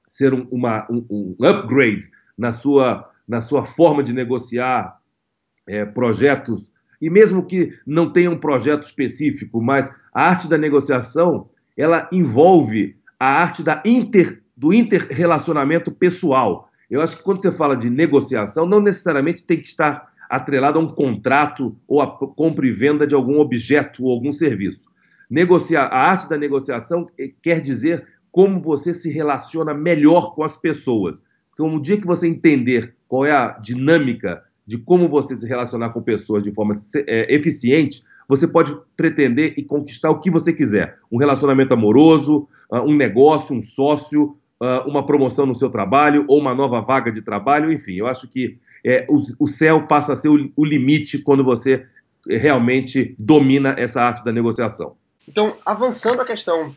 ser 0.08 0.34
um, 0.34 0.48
uma, 0.52 0.86
um, 0.90 1.06
um 1.10 1.46
upgrade 1.46 2.10
na 2.38 2.52
sua, 2.52 3.10
na 3.28 3.42
sua 3.42 3.66
forma 3.66 4.04
de 4.04 4.14
negociar 4.14 5.00
é, 5.66 5.86
projetos, 5.86 6.72
e 7.02 7.10
mesmo 7.10 7.46
que 7.46 7.74
não 7.86 8.12
tenha 8.12 8.32
um 8.32 8.38
projeto 8.38 8.84
específico, 8.84 9.62
mas 9.62 9.94
a 10.14 10.28
arte 10.28 10.48
da 10.50 10.58
negociação, 10.58 11.50
ela 11.76 12.10
envolve 12.12 12.96
a 13.20 13.28
arte 13.28 13.62
da 13.64 13.82
inter, 13.86 14.42
do 14.56 14.74
interrelacionamento 14.74 15.92
pessoal. 15.92 16.70
Eu 16.90 17.02
acho 17.02 17.18
que 17.18 17.24
quando 17.24 17.42
você 17.42 17.52
fala 17.52 17.76
de 17.76 17.90
negociação, 17.90 18.66
não 18.66 18.80
necessariamente 18.80 19.44
tem 19.44 19.60
que 19.60 19.68
estar 19.68 20.12
atrelado 20.30 20.80
a 20.80 20.82
um 20.82 20.88
contrato 20.88 21.76
ou 21.88 22.02
a 22.02 22.08
compra 22.08 22.68
e 22.68 22.72
venda 22.72 23.06
de 23.06 23.16
algum 23.16 23.40
objeto 23.40 24.04
ou 24.04 24.12
algum 24.12 24.32
serviço. 24.32 24.90
Negociar, 25.30 25.86
a 25.86 26.00
arte 26.00 26.30
da 26.30 26.38
negociação 26.38 27.06
quer 27.42 27.60
dizer 27.60 28.06
como 28.32 28.62
você 28.62 28.94
se 28.94 29.10
relaciona 29.10 29.74
melhor 29.74 30.34
com 30.34 30.44
as 30.44 30.56
pessoas. 30.56 31.22
Então, 31.54 31.68
um 31.68 31.82
dia 31.82 32.00
que 32.00 32.08
você 32.08 32.28
entender 32.28 32.96
qual 33.08 33.26
é 33.26 33.32
a 33.32 33.58
dinâmica 33.60 34.44
de 34.68 34.78
como 34.78 35.08
você 35.08 35.36
se 35.36 35.48
relacionar 35.48 35.90
com 35.92 36.02
pessoas 36.02 36.44
de 36.44 36.54
forma 36.54 36.74
é, 37.08 37.34
eficiente, 37.34 38.04
você 38.28 38.46
pode 38.46 38.78
pretender 38.98 39.54
e 39.56 39.64
conquistar 39.64 40.10
o 40.10 40.20
que 40.20 40.30
você 40.30 40.52
quiser. 40.52 40.98
Um 41.10 41.18
relacionamento 41.18 41.74
amoroso, 41.74 42.48
uh, 42.70 42.82
um 42.82 42.94
negócio, 42.94 43.56
um 43.56 43.62
sócio, 43.62 44.36
uh, 44.60 44.86
uma 44.86 45.06
promoção 45.06 45.46
no 45.46 45.56
seu 45.56 45.70
trabalho 45.70 46.26
ou 46.28 46.38
uma 46.38 46.54
nova 46.54 46.82
vaga 46.82 47.10
de 47.12 47.22
trabalho, 47.22 47.72
enfim. 47.72 47.94
Eu 47.94 48.08
acho 48.08 48.28
que 48.28 48.58
é, 48.86 49.06
o, 49.10 49.18
o, 49.40 49.48
céu 49.48 49.88
passa 49.88 50.14
a 50.14 50.16
ser 50.18 50.28
o, 50.28 50.52
o 50.56 50.66
limite 50.66 51.20
quando 51.20 51.46
você 51.46 51.86
realmente 52.30 53.16
domina 53.18 53.74
essa 53.78 54.02
arte 54.02 54.24
da 54.24 54.34
negociação. 54.34 54.98
Então, 55.26 55.56
avançando 55.66 56.22
a 56.22 56.26
questão 56.26 56.76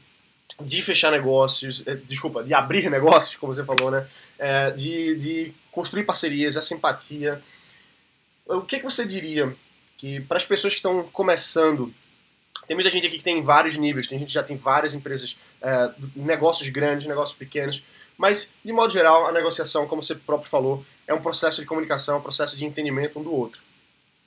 de 0.60 0.82
fechar 0.82 1.10
negócios, 1.10 1.82
eh, 1.86 1.96
desculpa, 2.08 2.42
de 2.42 2.52
abrir 2.54 2.90
negócios, 2.90 3.36
como 3.36 3.54
você 3.54 3.64
falou, 3.64 3.90
né? 3.90 4.06
É, 4.38 4.70
de, 4.70 5.16
de 5.16 5.52
construir 5.70 6.04
parcerias, 6.04 6.56
essa 6.56 6.74
empatia. 6.74 7.40
O 8.56 8.62
que, 8.62 8.78
que 8.78 8.84
você 8.84 9.06
diria 9.06 9.54
que 9.96 10.20
para 10.22 10.36
as 10.36 10.44
pessoas 10.44 10.72
que 10.72 10.78
estão 10.78 11.04
começando, 11.12 11.92
tem 12.66 12.74
muita 12.74 12.90
gente 12.90 13.06
aqui 13.06 13.18
que 13.18 13.24
tem 13.24 13.42
vários 13.42 13.76
níveis, 13.76 14.06
tem 14.06 14.18
gente 14.18 14.28
que 14.28 14.34
já 14.34 14.42
tem 14.42 14.56
várias 14.56 14.94
empresas, 14.94 15.36
é, 15.62 15.90
negócios 16.16 16.68
grandes, 16.68 17.06
negócios 17.06 17.36
pequenos, 17.36 17.82
mas 18.18 18.48
de 18.64 18.72
modo 18.72 18.92
geral 18.92 19.26
a 19.26 19.32
negociação, 19.32 19.86
como 19.86 20.02
você 20.02 20.14
próprio 20.14 20.50
falou, 20.50 20.84
é 21.06 21.14
um 21.14 21.22
processo 21.22 21.60
de 21.60 21.66
comunicação, 21.66 22.18
um 22.18 22.22
processo 22.22 22.56
de 22.56 22.64
entendimento 22.64 23.18
um 23.18 23.22
do 23.22 23.32
outro. 23.32 23.60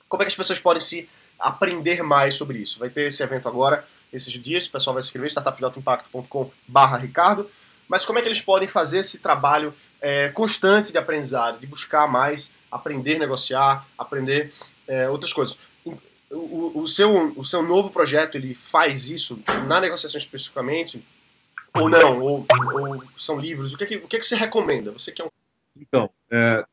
Como 0.08 0.22
é 0.22 0.26
que 0.26 0.30
as 0.30 0.36
pessoas 0.36 0.58
podem 0.58 0.80
se 0.80 1.08
aprender 1.38 2.02
mais 2.02 2.34
sobre 2.34 2.58
isso? 2.58 2.78
Vai 2.78 2.88
ter 2.88 3.08
esse 3.08 3.22
evento 3.22 3.48
agora 3.48 3.84
esses 4.16 4.32
dias, 4.40 4.66
o 4.66 4.70
pessoal 4.70 4.94
vai 4.94 5.02
se 5.02 5.08
inscrever, 5.08 5.28
startupdeltaimpacto.com.br 5.28 6.96
Ricardo. 7.00 7.50
Mas 7.88 8.04
como 8.04 8.18
é 8.18 8.22
que 8.22 8.28
eles 8.28 8.40
podem 8.40 8.68
fazer 8.68 8.98
esse 8.98 9.18
trabalho 9.18 9.74
é, 10.00 10.28
constante 10.28 10.92
de 10.92 10.98
aprendizado, 10.98 11.58
de 11.58 11.66
buscar 11.66 12.06
mais, 12.06 12.50
aprender 12.74 13.16
a 13.16 13.20
negociar, 13.20 13.86
aprender 13.96 14.52
é, 14.88 15.08
outras 15.08 15.32
coisas? 15.32 15.56
O, 16.30 16.82
o, 16.82 16.88
seu, 16.88 17.32
o 17.36 17.44
seu 17.44 17.62
novo 17.62 17.90
projeto, 17.90 18.34
ele 18.34 18.54
faz 18.54 19.08
isso 19.08 19.38
na 19.68 19.80
negociação 19.80 20.18
especificamente? 20.18 21.02
Ou 21.72 21.88
não? 21.88 22.20
Ou, 22.20 22.46
ou 22.74 23.04
são 23.16 23.38
livros? 23.38 23.72
O 23.72 23.78
que, 23.78 23.84
é 23.84 23.86
que, 23.86 23.96
o 23.96 24.08
que, 24.08 24.16
é 24.16 24.18
que 24.18 24.26
você 24.26 24.34
recomenda? 24.34 24.90
Você 24.90 25.12
que 25.12 25.22
é 25.22 25.24
um... 25.24 25.28
Então, 25.76 26.10
é, 26.30 26.64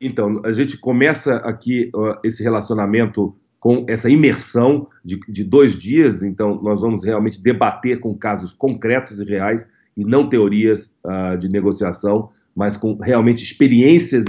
então, 0.00 0.40
a 0.44 0.52
gente 0.52 0.76
começa 0.76 1.36
aqui 1.38 1.90
esse 2.22 2.42
relacionamento 2.42 3.36
com 3.58 3.84
essa 3.88 4.08
imersão 4.08 4.86
de, 5.04 5.18
de, 5.28 5.42
dois 5.42 5.76
dias. 5.76 6.22
Então, 6.22 6.60
nós 6.62 6.80
vamos 6.80 7.04
realmente 7.04 7.42
debater 7.42 7.98
com 7.98 8.16
casos 8.16 8.52
concretos 8.52 9.20
e 9.20 9.24
reais 9.24 9.66
e 9.96 10.04
não 10.04 10.28
teorias 10.28 10.96
uh, 11.04 11.36
de 11.36 11.48
negociação, 11.48 12.30
mas 12.54 12.76
com 12.76 12.96
realmente 12.98 13.42
experiências 13.42 14.26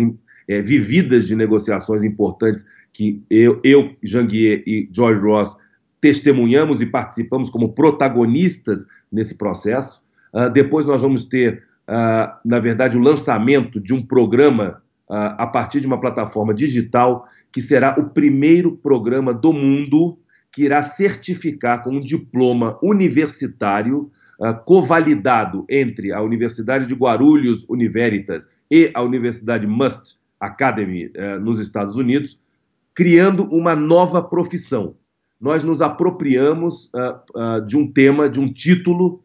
é, 0.49 0.61
vividas 0.61 1.27
de 1.27 1.35
negociações 1.35 2.03
importantes 2.03 2.65
que 2.91 3.23
eu, 3.29 3.61
eu 3.63 3.95
Janguier 4.01 4.63
e 4.65 4.89
George 4.91 5.21
Ross 5.21 5.55
testemunhamos 6.01 6.81
e 6.81 6.87
participamos 6.87 7.49
como 7.51 7.73
protagonistas 7.73 8.85
nesse 9.11 9.37
processo. 9.37 10.03
Uh, 10.33 10.49
depois 10.49 10.85
nós 10.85 11.01
vamos 11.01 11.25
ter, 11.25 11.63
uh, 11.87 12.33
na 12.43 12.59
verdade, 12.59 12.97
o 12.97 13.01
lançamento 13.01 13.79
de 13.79 13.93
um 13.93 14.03
programa 14.03 14.81
a 15.11 15.47
partir 15.47 15.81
de 15.81 15.87
uma 15.87 15.99
plataforma 15.99 16.53
digital 16.53 17.25
que 17.51 17.63
será 17.63 17.95
o 17.97 18.11
primeiro 18.11 18.77
programa 18.77 19.33
do 19.33 19.51
mundo 19.51 20.19
que 20.51 20.65
irá 20.65 20.83
certificar 20.83 21.83
com 21.83 21.95
um 21.95 21.99
diploma 21.99 22.77
universitário 22.83 24.11
uh, 24.39 24.53
covalidado 24.65 25.65
entre 25.67 26.11
a 26.11 26.21
Universidade 26.21 26.87
de 26.87 26.93
Guarulhos 26.93 27.65
Universitas 27.67 28.47
e 28.69 28.91
a 28.93 29.01
Universidade 29.01 29.65
Must 29.65 30.19
Academy 30.39 31.07
uh, 31.07 31.39
nos 31.39 31.59
Estados 31.59 31.95
Unidos, 31.95 32.39
criando 32.93 33.43
uma 33.45 33.75
nova 33.75 34.21
profissão. 34.21 34.95
Nós 35.39 35.63
nos 35.63 35.81
apropriamos 35.81 36.91
uh, 36.93 37.65
de 37.65 37.77
um 37.77 37.91
tema, 37.91 38.29
de 38.29 38.39
um 38.39 38.51
título 38.51 39.23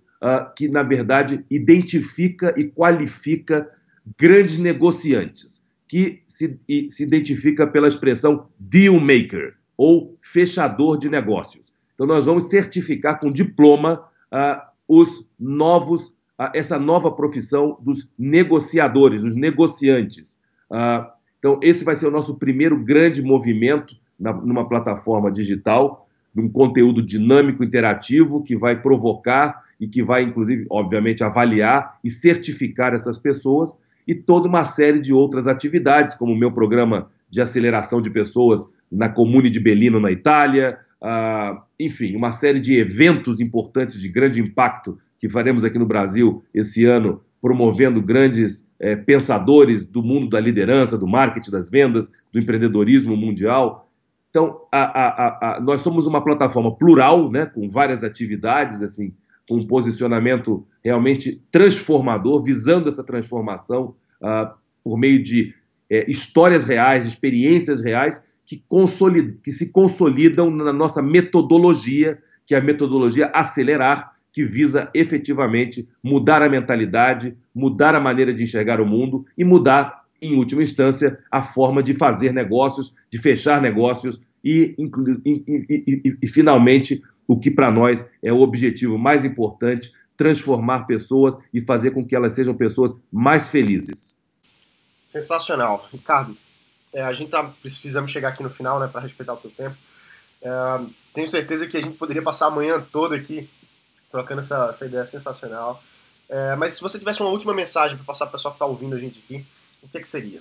que, 0.56 0.68
na 0.68 0.82
verdade, 0.82 1.44
identifica 1.50 2.54
e 2.56 2.64
qualifica 2.64 3.68
grandes 4.16 4.56
negociantes 4.56 5.62
que 5.86 6.22
se, 6.26 6.58
se 6.88 7.04
identifica 7.04 7.66
pela 7.66 7.88
expressão 7.88 8.48
deal 8.58 8.98
maker, 8.98 9.54
ou 9.76 10.16
fechador 10.20 10.98
de 10.98 11.08
negócios. 11.08 11.72
Então, 11.94 12.06
nós 12.06 12.26
vamos 12.26 12.44
certificar 12.44 13.18
com 13.20 13.30
diploma 13.30 14.04
uh, 14.32 14.60
os 14.88 15.28
novos, 15.38 16.08
uh, 16.38 16.50
essa 16.54 16.78
nova 16.78 17.10
profissão 17.10 17.78
dos 17.80 18.08
negociadores, 18.18 19.22
dos 19.22 19.34
negociantes. 19.34 20.40
Uh, 20.74 21.06
então, 21.38 21.60
esse 21.62 21.84
vai 21.84 21.94
ser 21.94 22.08
o 22.08 22.10
nosso 22.10 22.36
primeiro 22.36 22.76
grande 22.82 23.22
movimento 23.22 23.94
na, 24.18 24.32
numa 24.32 24.68
plataforma 24.68 25.30
digital, 25.30 26.08
num 26.34 26.48
conteúdo 26.48 27.00
dinâmico, 27.00 27.62
interativo, 27.62 28.42
que 28.42 28.56
vai 28.56 28.80
provocar 28.80 29.62
e 29.78 29.86
que 29.86 30.02
vai, 30.02 30.24
inclusive, 30.24 30.66
obviamente, 30.68 31.22
avaliar 31.22 31.98
e 32.02 32.10
certificar 32.10 32.92
essas 32.92 33.16
pessoas 33.16 33.76
e 34.06 34.14
toda 34.14 34.48
uma 34.48 34.64
série 34.64 35.00
de 35.00 35.12
outras 35.12 35.46
atividades, 35.46 36.14
como 36.14 36.32
o 36.32 36.36
meu 36.36 36.50
programa 36.50 37.08
de 37.30 37.40
aceleração 37.40 38.02
de 38.02 38.10
pessoas 38.10 38.64
na 38.90 39.08
Comune 39.08 39.48
de 39.48 39.60
Belino, 39.60 40.00
na 40.00 40.10
Itália, 40.10 40.78
uh, 41.00 41.60
enfim, 41.78 42.16
uma 42.16 42.32
série 42.32 42.60
de 42.60 42.76
eventos 42.76 43.40
importantes 43.40 44.00
de 44.00 44.08
grande 44.08 44.40
impacto 44.40 44.98
que 45.18 45.28
faremos 45.28 45.64
aqui 45.64 45.78
no 45.78 45.86
Brasil 45.86 46.42
esse 46.52 46.84
ano, 46.84 47.20
promovendo 47.40 48.00
grandes 48.00 48.63
eh, 48.80 48.96
pensadores 48.96 49.86
do 49.86 50.02
mundo 50.02 50.28
da 50.28 50.40
liderança, 50.40 50.98
do 50.98 51.06
marketing, 51.06 51.50
das 51.50 51.70
vendas, 51.70 52.10
do 52.32 52.38
empreendedorismo 52.38 53.16
mundial. 53.16 53.88
Então, 54.30 54.62
a, 54.70 54.82
a, 54.82 55.56
a, 55.56 55.60
nós 55.60 55.80
somos 55.80 56.06
uma 56.06 56.22
plataforma 56.22 56.74
plural, 56.74 57.30
né, 57.30 57.46
com 57.46 57.70
várias 57.70 58.02
atividades, 58.02 58.82
assim, 58.82 59.14
com 59.48 59.58
um 59.58 59.66
posicionamento 59.66 60.66
realmente 60.82 61.40
transformador, 61.52 62.42
visando 62.42 62.88
essa 62.88 63.04
transformação 63.04 63.94
uh, 64.20 64.52
por 64.82 64.98
meio 64.98 65.22
de 65.22 65.54
é, 65.88 66.10
histórias 66.10 66.64
reais, 66.64 67.06
experiências 67.06 67.80
reais 67.80 68.24
que, 68.46 68.62
que 69.42 69.52
se 69.52 69.70
consolidam 69.70 70.50
na 70.50 70.72
nossa 70.72 71.00
metodologia, 71.00 72.18
que 72.46 72.54
é 72.54 72.58
a 72.58 72.62
metodologia 72.62 73.26
acelerar, 73.26 74.13
que 74.34 74.44
visa 74.44 74.90
efetivamente 74.92 75.88
mudar 76.02 76.42
a 76.42 76.48
mentalidade, 76.48 77.36
mudar 77.54 77.94
a 77.94 78.00
maneira 78.00 78.34
de 78.34 78.42
enxergar 78.42 78.80
o 78.80 78.84
mundo 78.84 79.24
e 79.38 79.44
mudar, 79.44 80.02
em 80.20 80.34
última 80.34 80.60
instância, 80.60 81.20
a 81.30 81.40
forma 81.40 81.80
de 81.80 81.94
fazer 81.94 82.32
negócios, 82.32 82.92
de 83.08 83.16
fechar 83.18 83.62
negócios 83.62 84.20
e, 84.44 84.74
e, 85.24 85.62
e, 85.70 86.18
e 86.20 86.26
finalmente, 86.26 87.00
o 87.28 87.38
que 87.38 87.48
para 87.48 87.70
nós 87.70 88.10
é 88.20 88.32
o 88.32 88.40
objetivo 88.40 88.98
mais 88.98 89.24
importante, 89.24 89.92
transformar 90.16 90.80
pessoas 90.84 91.38
e 91.52 91.60
fazer 91.60 91.92
com 91.92 92.04
que 92.04 92.16
elas 92.16 92.32
sejam 92.32 92.54
pessoas 92.54 93.00
mais 93.12 93.48
felizes. 93.48 94.18
Sensacional. 95.10 95.88
Ricardo, 95.92 96.36
é, 96.92 97.02
a 97.02 97.12
gente 97.12 97.30
tá 97.30 97.44
precisando 97.62 98.08
chegar 98.08 98.30
aqui 98.30 98.42
no 98.42 98.50
final, 98.50 98.80
né, 98.80 98.88
para 98.88 99.02
respeitar 99.02 99.34
o 99.34 99.36
teu 99.36 99.52
tempo. 99.52 99.76
É, 100.42 100.50
tenho 101.14 101.30
certeza 101.30 101.68
que 101.68 101.76
a 101.76 101.82
gente 101.82 101.96
poderia 101.96 102.22
passar 102.22 102.48
a 102.48 102.50
manhã 102.50 102.84
toda 102.90 103.14
aqui 103.14 103.48
trocando 104.14 104.40
essa, 104.40 104.68
essa 104.70 104.86
ideia 104.86 105.04
sensacional. 105.04 105.82
É, 106.28 106.54
mas 106.54 106.74
se 106.74 106.80
você 106.80 107.00
tivesse 107.00 107.20
uma 107.20 107.30
última 107.30 107.52
mensagem 107.52 107.96
para 107.96 108.06
passar 108.06 108.26
para 108.26 108.30
o 108.30 108.32
pessoal 108.36 108.54
que 108.54 108.56
está 108.56 108.66
ouvindo 108.66 108.94
a 108.94 108.98
gente 108.98 109.18
aqui, 109.18 109.44
o 109.82 109.88
que, 109.88 109.98
que 109.98 110.08
seria? 110.08 110.40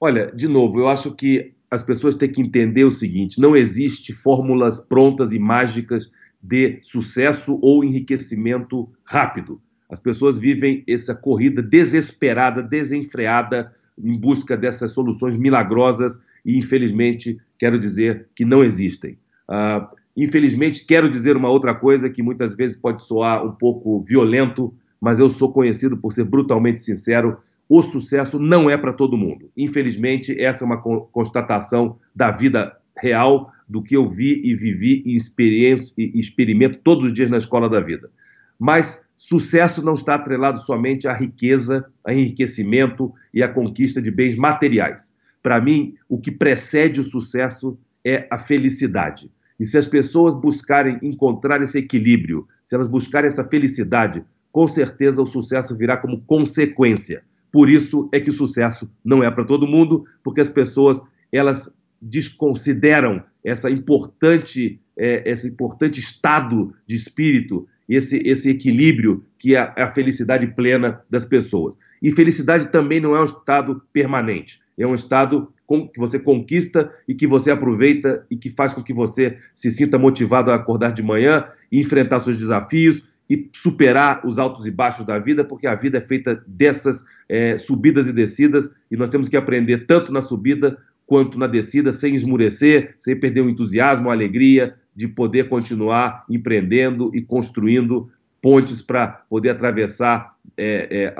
Olha, 0.00 0.30
de 0.30 0.46
novo, 0.46 0.78
eu 0.78 0.88
acho 0.88 1.12
que 1.16 1.52
as 1.68 1.82
pessoas 1.82 2.14
têm 2.14 2.30
que 2.30 2.40
entender 2.40 2.84
o 2.84 2.92
seguinte: 2.92 3.40
não 3.40 3.56
existe 3.56 4.12
fórmulas 4.12 4.80
prontas 4.80 5.32
e 5.32 5.38
mágicas 5.38 6.12
de 6.40 6.78
sucesso 6.82 7.58
ou 7.60 7.82
enriquecimento 7.82 8.88
rápido. 9.04 9.60
As 9.90 10.00
pessoas 10.00 10.38
vivem 10.38 10.84
essa 10.88 11.14
corrida 11.16 11.60
desesperada, 11.60 12.62
desenfreada, 12.62 13.72
em 13.98 14.16
busca 14.16 14.56
dessas 14.56 14.92
soluções 14.92 15.36
milagrosas 15.36 16.20
e, 16.44 16.56
infelizmente, 16.56 17.38
quero 17.58 17.78
dizer 17.80 18.28
que 18.34 18.44
não 18.44 18.62
existem. 18.62 19.18
Uh, 19.48 20.01
infelizmente, 20.16 20.86
quero 20.86 21.08
dizer 21.08 21.36
uma 21.36 21.48
outra 21.48 21.74
coisa 21.74 22.10
que 22.10 22.22
muitas 22.22 22.54
vezes 22.54 22.76
pode 22.76 23.04
soar 23.04 23.44
um 23.44 23.52
pouco 23.52 24.02
violento, 24.02 24.74
mas 25.00 25.18
eu 25.18 25.28
sou 25.28 25.52
conhecido 25.52 25.96
por 25.96 26.12
ser 26.12 26.24
brutalmente 26.24 26.80
sincero. 26.80 27.38
O 27.68 27.82
sucesso 27.82 28.38
não 28.38 28.68
é 28.68 28.76
para 28.76 28.92
todo 28.92 29.16
mundo. 29.16 29.50
Infelizmente, 29.56 30.38
essa 30.40 30.64
é 30.64 30.66
uma 30.66 30.80
constatação 30.80 31.98
da 32.14 32.30
vida 32.30 32.76
real, 32.96 33.52
do 33.68 33.82
que 33.82 33.96
eu 33.96 34.08
vi 34.08 34.42
e 34.44 34.54
vivi 34.54 35.02
e, 35.06 35.16
e 35.16 36.18
experimento 36.18 36.78
todos 36.84 37.06
os 37.06 37.12
dias 37.14 37.30
na 37.30 37.38
escola 37.38 37.68
da 37.68 37.80
vida. 37.80 38.10
Mas 38.58 39.06
sucesso 39.16 39.84
não 39.84 39.94
está 39.94 40.14
atrelado 40.14 40.58
somente 40.58 41.08
à 41.08 41.12
riqueza, 41.12 41.86
a 42.04 42.12
enriquecimento 42.12 43.12
e 43.32 43.42
à 43.42 43.48
conquista 43.48 44.00
de 44.00 44.10
bens 44.10 44.36
materiais. 44.36 45.16
Para 45.42 45.60
mim, 45.60 45.94
o 46.08 46.20
que 46.20 46.30
precede 46.30 47.00
o 47.00 47.04
sucesso 47.04 47.78
é 48.04 48.26
a 48.30 48.38
felicidade. 48.38 49.30
E 49.62 49.64
se 49.64 49.78
as 49.78 49.86
pessoas 49.86 50.34
buscarem 50.34 50.98
encontrar 51.00 51.62
esse 51.62 51.78
equilíbrio, 51.78 52.48
se 52.64 52.74
elas 52.74 52.88
buscarem 52.88 53.28
essa 53.28 53.44
felicidade, 53.44 54.24
com 54.50 54.66
certeza 54.66 55.22
o 55.22 55.26
sucesso 55.26 55.78
virá 55.78 55.96
como 55.96 56.20
consequência. 56.22 57.22
Por 57.52 57.70
isso 57.70 58.08
é 58.10 58.18
que 58.18 58.28
o 58.28 58.32
sucesso 58.32 58.90
não 59.04 59.22
é 59.22 59.30
para 59.30 59.44
todo 59.44 59.64
mundo, 59.64 60.04
porque 60.20 60.40
as 60.40 60.50
pessoas 60.50 61.00
elas 61.30 61.72
desconsideram 62.00 63.22
essa 63.44 63.70
importante, 63.70 64.80
é, 64.96 65.30
esse 65.30 65.46
importante 65.46 66.00
estado 66.00 66.74
de 66.84 66.96
espírito 66.96 67.68
esse, 67.88 68.20
esse 68.24 68.50
equilíbrio 68.50 69.24
que 69.38 69.54
é 69.54 69.60
a 69.76 69.88
felicidade 69.88 70.48
plena 70.48 71.00
das 71.08 71.24
pessoas. 71.24 71.78
E 72.02 72.10
felicidade 72.10 72.66
também 72.72 73.00
não 73.00 73.14
é 73.14 73.20
um 73.20 73.26
estado 73.26 73.80
permanente, 73.92 74.60
é 74.76 74.84
um 74.84 74.94
estado 74.94 75.52
que 75.80 75.98
você 75.98 76.18
conquista 76.18 76.90
e 77.06 77.14
que 77.14 77.26
você 77.26 77.50
aproveita 77.50 78.24
e 78.30 78.36
que 78.36 78.50
faz 78.50 78.72
com 78.72 78.82
que 78.82 78.92
você 78.92 79.36
se 79.54 79.70
sinta 79.70 79.98
motivado 79.98 80.50
a 80.50 80.54
acordar 80.54 80.92
de 80.92 81.02
manhã 81.02 81.44
e 81.70 81.80
enfrentar 81.80 82.20
seus 82.20 82.36
desafios 82.36 83.08
e 83.28 83.48
superar 83.52 84.26
os 84.26 84.38
altos 84.38 84.66
e 84.66 84.70
baixos 84.70 85.06
da 85.06 85.18
vida, 85.18 85.44
porque 85.44 85.66
a 85.66 85.74
vida 85.74 85.98
é 85.98 86.00
feita 86.00 86.42
dessas 86.46 87.04
é, 87.28 87.56
subidas 87.56 88.08
e 88.08 88.12
descidas 88.12 88.70
e 88.90 88.96
nós 88.96 89.08
temos 89.08 89.28
que 89.28 89.36
aprender 89.36 89.86
tanto 89.86 90.12
na 90.12 90.20
subida 90.20 90.76
quanto 91.06 91.38
na 91.38 91.46
descida, 91.46 91.92
sem 91.92 92.14
esmurecer, 92.14 92.94
sem 92.98 93.18
perder 93.18 93.42
o 93.42 93.48
entusiasmo, 93.48 94.10
a 94.10 94.12
alegria, 94.12 94.74
de 94.94 95.08
poder 95.08 95.48
continuar 95.48 96.24
empreendendo 96.28 97.10
e 97.14 97.22
construindo 97.22 98.10
pontes 98.40 98.82
para 98.82 99.08
poder 99.30 99.50
atravessar 99.50 100.34
é, 100.56 101.14
é, 101.14 101.16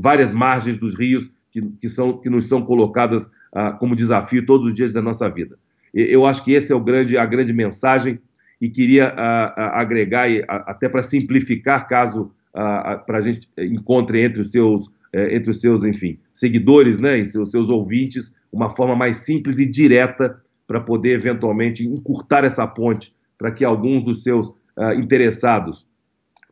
várias 0.00 0.32
margens 0.32 0.76
dos 0.76 0.98
rios 0.98 1.30
que, 1.50 1.62
que, 1.80 1.88
são, 1.88 2.18
que 2.18 2.30
nos 2.30 2.48
são 2.48 2.62
colocadas 2.62 3.28
ah, 3.52 3.72
como 3.72 3.94
desafio 3.94 4.46
todos 4.46 4.66
os 4.66 4.74
dias 4.74 4.92
da 4.92 5.02
nossa 5.02 5.28
vida. 5.28 5.58
Eu 5.92 6.24
acho 6.24 6.42
que 6.42 6.52
esse 6.52 6.72
é 6.72 6.74
o 6.74 6.80
grande, 6.80 7.18
a 7.18 7.26
grande 7.26 7.52
mensagem 7.52 8.18
e 8.58 8.68
queria 8.70 9.08
ah, 9.08 9.54
ah, 9.56 9.80
agregar, 9.80 10.26
até 10.48 10.88
para 10.88 11.02
simplificar, 11.02 11.86
caso 11.86 12.32
para 12.52 13.18
a 13.18 13.20
gente 13.20 13.48
encontre 13.56 14.20
entre 14.20 14.42
os 14.42 14.50
seus, 14.50 14.90
é, 15.10 15.34
entre 15.34 15.50
os 15.50 15.58
seus 15.58 15.84
enfim, 15.84 16.18
seguidores 16.34 16.98
né, 16.98 17.18
e 17.18 17.24
seus, 17.24 17.50
seus 17.50 17.70
ouvintes, 17.70 18.36
uma 18.52 18.68
forma 18.68 18.94
mais 18.94 19.16
simples 19.18 19.58
e 19.58 19.66
direta 19.66 20.38
para 20.66 20.78
poder 20.78 21.14
eventualmente 21.14 21.86
encurtar 21.86 22.44
essa 22.44 22.66
ponte 22.66 23.14
para 23.38 23.50
que 23.50 23.64
alguns 23.64 24.04
dos 24.04 24.22
seus 24.22 24.52
interessados 24.98 25.86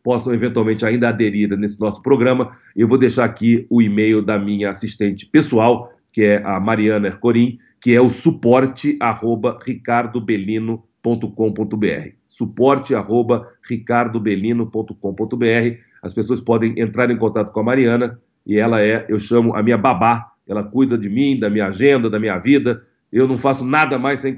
possam 0.03 0.33
eventualmente 0.33 0.85
ainda 0.85 1.09
aderir 1.09 1.57
nesse 1.57 1.79
nosso 1.81 2.03
programa. 2.03 2.51
Eu 2.75 2.89
vou 2.89 2.99
deixar 2.99 3.25
aqui 3.25 3.67
o 3.69 3.83
e-mail 3.83 4.23
da 4.23 4.39
minha 4.39 4.71
assistente 4.71 5.27
pessoal, 5.27 5.93
que 6.13 6.25
é 6.25 6.43
a 6.45 6.59
Mariana 6.59 7.07
Ercorim, 7.09 7.59
que 7.81 7.95
é 7.95 8.01
o 8.01 8.11
suporte 8.11 8.99
arroba 9.01 9.59
ricardobelino.com.br. 9.65 12.09
Suporte 12.27 12.93
arroba 12.95 13.47
ricardobelino.com.br. 13.69 15.79
As 16.03 16.15
pessoas 16.15 16.41
podem 16.41 16.81
entrar 16.81 17.11
em 17.11 17.17
contato 17.17 17.53
com 17.53 17.61
a 17.61 17.65
Mariana 17.65 18.19
e 18.47 18.59
ela 18.59 18.81
é, 18.81 19.05
eu 19.09 19.21
chamo 19.21 19.55
a 19.55 19.63
minha 19.63 19.79
babá, 19.79 20.33
ela 20.47 20.65
cuida 20.65 20.99
de 20.99 21.09
mim, 21.09 21.39
da 21.39 21.51
minha 21.51 21.67
agenda, 21.67 22.11
da 22.11 22.19
minha 22.19 22.39
vida, 22.39 22.81
eu 23.13 23.27
não 23.27 23.37
faço 23.37 23.65
nada 23.65 23.99
mais 23.99 24.21
sem, 24.21 24.37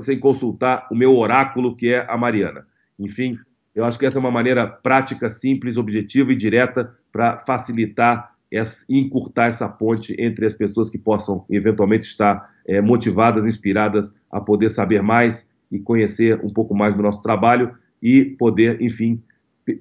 sem 0.00 0.18
consultar 0.18 0.88
o 0.90 0.94
meu 0.94 1.16
oráculo, 1.16 1.76
que 1.76 1.88
é 1.88 2.06
a 2.08 2.16
Mariana. 2.16 2.66
Enfim, 2.98 3.38
eu 3.74 3.84
acho 3.84 3.98
que 3.98 4.06
essa 4.06 4.18
é 4.18 4.20
uma 4.20 4.30
maneira 4.30 4.66
prática, 4.66 5.28
simples, 5.28 5.76
objetiva 5.76 6.32
e 6.32 6.36
direta 6.36 6.90
para 7.12 7.38
facilitar 7.40 8.33
e 8.88 8.98
encurtar 8.98 9.48
essa 9.48 9.68
ponte 9.68 10.14
entre 10.18 10.46
as 10.46 10.54
pessoas 10.54 10.88
que 10.88 10.98
possam 10.98 11.44
eventualmente 11.50 12.06
estar 12.06 12.50
é, 12.66 12.80
motivadas, 12.80 13.46
inspiradas 13.46 14.14
a 14.30 14.40
poder 14.40 14.70
saber 14.70 15.02
mais 15.02 15.52
e 15.70 15.78
conhecer 15.78 16.40
um 16.44 16.52
pouco 16.52 16.74
mais 16.74 16.94
do 16.94 17.02
nosso 17.02 17.22
trabalho 17.22 17.74
e 18.02 18.24
poder, 18.24 18.80
enfim, 18.80 19.22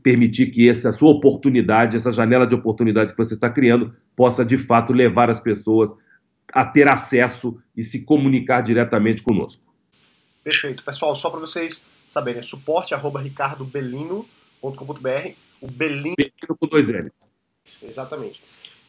permitir 0.02 0.48
que 0.48 0.70
essa 0.70 0.92
sua 0.92 1.12
oportunidade, 1.12 1.96
essa 1.96 2.12
janela 2.12 2.48
de 2.48 2.56
oportunidade 2.56 3.12
que 3.12 3.18
você 3.18 3.36
está 3.36 3.50
criando, 3.50 3.94
possa 4.16 4.46
de 4.46 4.58
fato 4.58 4.94
levar 4.94 5.30
as 5.30 5.40
pessoas 5.40 5.94
a 6.52 6.66
ter 6.66 6.88
acesso 6.88 7.62
e 7.76 7.84
se 7.84 8.06
comunicar 8.06 8.62
diretamente 8.62 9.22
conosco. 9.22 9.72
Perfeito. 10.44 10.84
Pessoal, 10.84 11.16
só 11.16 11.30
para 11.30 11.40
vocês 11.40 11.84
saberem, 12.08 12.40
é 12.40 12.44
suporte 12.44 12.94
arroba 12.94 13.22
ricardobelino.com.br. 13.22 15.32
O 15.62 15.70
Belino... 15.70 16.16
Belino 16.18 16.58
com 16.60 16.68
dois 16.68 16.90
L's. 16.90 17.32
Exatamente. 17.82 18.42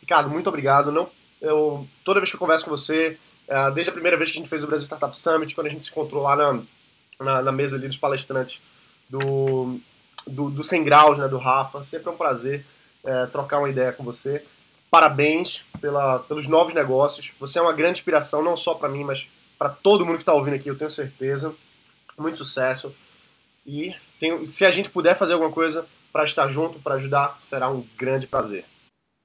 Ricardo, 0.05 0.29
muito 0.29 0.49
obrigado. 0.49 0.93
Não, 0.93 1.09
eu, 1.41 1.87
toda 2.05 2.21
vez 2.21 2.31
que 2.31 2.37
eu 2.37 2.41
converso 2.41 2.65
com 2.65 2.71
você, 2.71 3.19
é, 3.49 3.71
desde 3.71 3.89
a 3.89 3.93
primeira 3.93 4.19
vez 4.19 4.31
que 4.31 4.39
a 4.39 4.41
gente 4.41 4.51
fez 4.51 4.63
o 4.63 4.67
Brasil 4.67 4.85
Startup 4.85 5.19
Summit, 5.19 5.55
quando 5.55 5.69
a 5.69 5.71
gente 5.71 5.83
se 5.83 5.91
encontrou 5.91 6.23
lá 6.23 6.37
na, 6.37 6.63
na, 7.19 7.43
na 7.43 7.53
mesa 7.53 7.77
ali 7.77 7.89
dos 7.89 7.97
palestrantes 7.97 8.61
do, 9.09 9.81
do, 10.27 10.51
do 10.51 10.63
100 10.63 10.85
graus, 10.85 11.19
né, 11.19 11.27
do 11.27 11.39
Rafa, 11.39 11.83
sempre 11.83 12.09
é 12.09 12.13
um 12.13 12.17
prazer 12.17 12.65
é, 13.03 13.27
trocar 13.27 13.59
uma 13.59 13.71
ideia 13.71 13.93
com 13.93 14.05
você 14.05 14.45
parabéns 14.95 15.65
pela, 15.81 16.21
pelos 16.21 16.47
novos 16.47 16.73
negócios. 16.73 17.33
Você 17.41 17.59
é 17.59 17.63
uma 17.63 17.73
grande 17.73 17.99
inspiração, 17.99 18.45
não 18.45 18.57
só 18.57 18.75
para 18.75 18.89
mim, 18.89 19.03
mas 19.03 19.27
para 19.59 19.69
todo 19.69 20.07
mundo 20.07 20.19
que 20.19 20.23
está 20.23 20.33
ouvindo 20.33 20.55
aqui, 20.55 20.69
eu 20.69 20.79
tenho 20.79 20.89
certeza. 20.89 21.53
Muito 22.17 22.39
sucesso. 22.39 22.95
E 23.67 23.93
tenho, 24.21 24.49
se 24.49 24.65
a 24.65 24.71
gente 24.71 24.89
puder 24.89 25.19
fazer 25.19 25.33
alguma 25.33 25.51
coisa 25.51 25.85
para 26.13 26.25
estar 26.25 26.49
junto, 26.49 26.79
para 26.79 26.95
ajudar, 26.95 27.37
será 27.43 27.69
um 27.69 27.85
grande 27.99 28.29
prazer. 28.29 28.65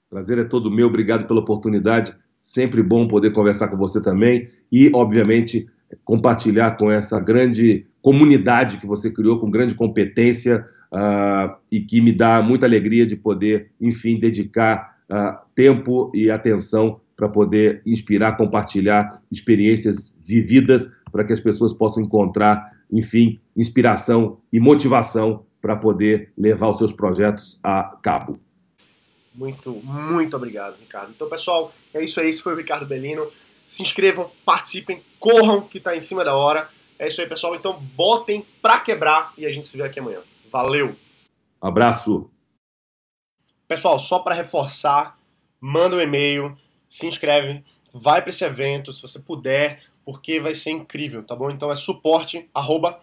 Prazer 0.10 0.40
é 0.40 0.44
todo 0.44 0.72
meu, 0.72 0.88
obrigado 0.88 1.28
pela 1.28 1.40
oportunidade. 1.40 2.16
Sempre 2.42 2.82
bom 2.82 3.08
poder 3.08 3.32
conversar 3.32 3.68
com 3.68 3.78
você 3.78 4.02
também 4.02 4.48
e, 4.72 4.90
obviamente, 4.94 5.70
compartilhar 6.04 6.72
com 6.72 6.92
essa 6.92 7.20
grande 7.20 7.86
comunidade 8.02 8.78
que 8.78 8.88
você 8.88 9.12
criou 9.12 9.40
com 9.40 9.52
grande 9.52 9.76
competência 9.76 10.66
uh, 10.92 11.56
e 11.72 11.82
que 11.82 12.02
me 12.02 12.12
dá 12.12 12.42
muita 12.42 12.66
alegria 12.66 13.06
de 13.06 13.16
poder, 13.16 13.72
enfim, 13.80 14.18
dedicar 14.18 14.98
uh, 15.10 15.38
tempo 15.54 16.12
e 16.14 16.32
atenção 16.32 17.00
para 17.16 17.30
poder 17.30 17.82
inspirar, 17.86 18.38
compartilhar 18.38 19.22
experiências 19.32 20.18
vividas 20.26 20.92
para 21.12 21.24
que 21.24 21.34
as 21.34 21.40
pessoas 21.40 21.74
possam 21.74 22.02
encontrar, 22.02 22.72
enfim, 22.92 23.40
inspiração 23.56 24.38
e 24.52 24.60
motivação 24.60 25.44
para 25.62 25.76
poder 25.76 26.32
levar 26.38 26.70
os 26.70 26.78
seus 26.78 26.94
projetos 26.94 27.60
a 27.62 27.98
cabo. 28.02 28.40
Muito, 29.40 29.72
muito 29.86 30.36
obrigado, 30.36 30.78
Ricardo. 30.78 31.14
Então, 31.16 31.30
pessoal, 31.30 31.74
é 31.94 32.04
isso 32.04 32.20
aí. 32.20 32.28
Esse 32.28 32.42
foi 32.42 32.54
o 32.54 32.58
Ricardo 32.58 32.86
Bellino. 32.86 33.32
Se 33.66 33.82
inscrevam, 33.82 34.30
participem, 34.44 35.02
corram, 35.18 35.62
que 35.62 35.78
está 35.78 35.96
em 35.96 36.02
cima 36.02 36.26
da 36.26 36.36
hora. 36.36 36.70
É 37.00 37.08
isso 37.08 37.22
aí, 37.22 37.28
pessoal. 37.28 37.56
Então, 37.56 37.80
botem 37.96 38.46
para 38.62 38.82
quebrar 38.82 39.32
e 39.38 39.46
a 39.46 39.50
gente 39.50 39.70
se 39.70 39.78
vê 39.78 39.84
aqui 39.84 40.02
amanhã. 40.02 40.20
Valeu! 40.52 40.94
Abraço! 41.62 42.30
Pessoal, 43.66 43.98
só 43.98 44.20
para 44.20 44.36
reforçar, 44.36 45.18
manda 45.62 45.96
um 45.96 46.02
e-mail, 46.02 46.58
se 46.90 47.08
inscreve, 47.08 47.64
vai 47.94 48.22
para 48.22 48.32
esse 48.32 48.44
evento, 48.44 48.92
se 48.92 49.02
você 49.02 49.20
puder, 49.20 49.84
porque 50.04 50.42
vai 50.42 50.54
ser 50.54 50.72
incrível, 50.72 51.24
tá 51.24 51.34
bom? 51.34 51.50
Então 51.50 51.72
é 51.72 51.76
suporte 51.76 52.50
arroba 52.54 53.00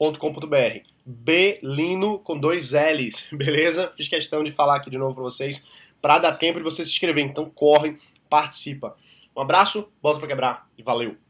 ricardobelino.com.br. 0.00 0.80
Belino 1.04 2.18
com 2.20 2.38
dois 2.38 2.72
L's, 2.72 3.26
beleza? 3.32 3.92
Fiz 3.96 4.08
questão 4.08 4.42
de 4.42 4.50
falar 4.50 4.76
aqui 4.76 4.90
de 4.90 4.98
novo 4.98 5.14
para 5.14 5.24
vocês, 5.24 5.64
para 6.00 6.18
dar 6.18 6.32
tempo 6.32 6.58
de 6.58 6.64
você 6.64 6.84
se 6.84 6.90
inscrever. 6.90 7.24
Então 7.24 7.50
corre, 7.50 7.96
participa. 8.28 8.96
Um 9.36 9.42
abraço, 9.42 9.88
volta 10.02 10.18
para 10.18 10.28
quebrar 10.28 10.66
e 10.76 10.82
valeu! 10.82 11.29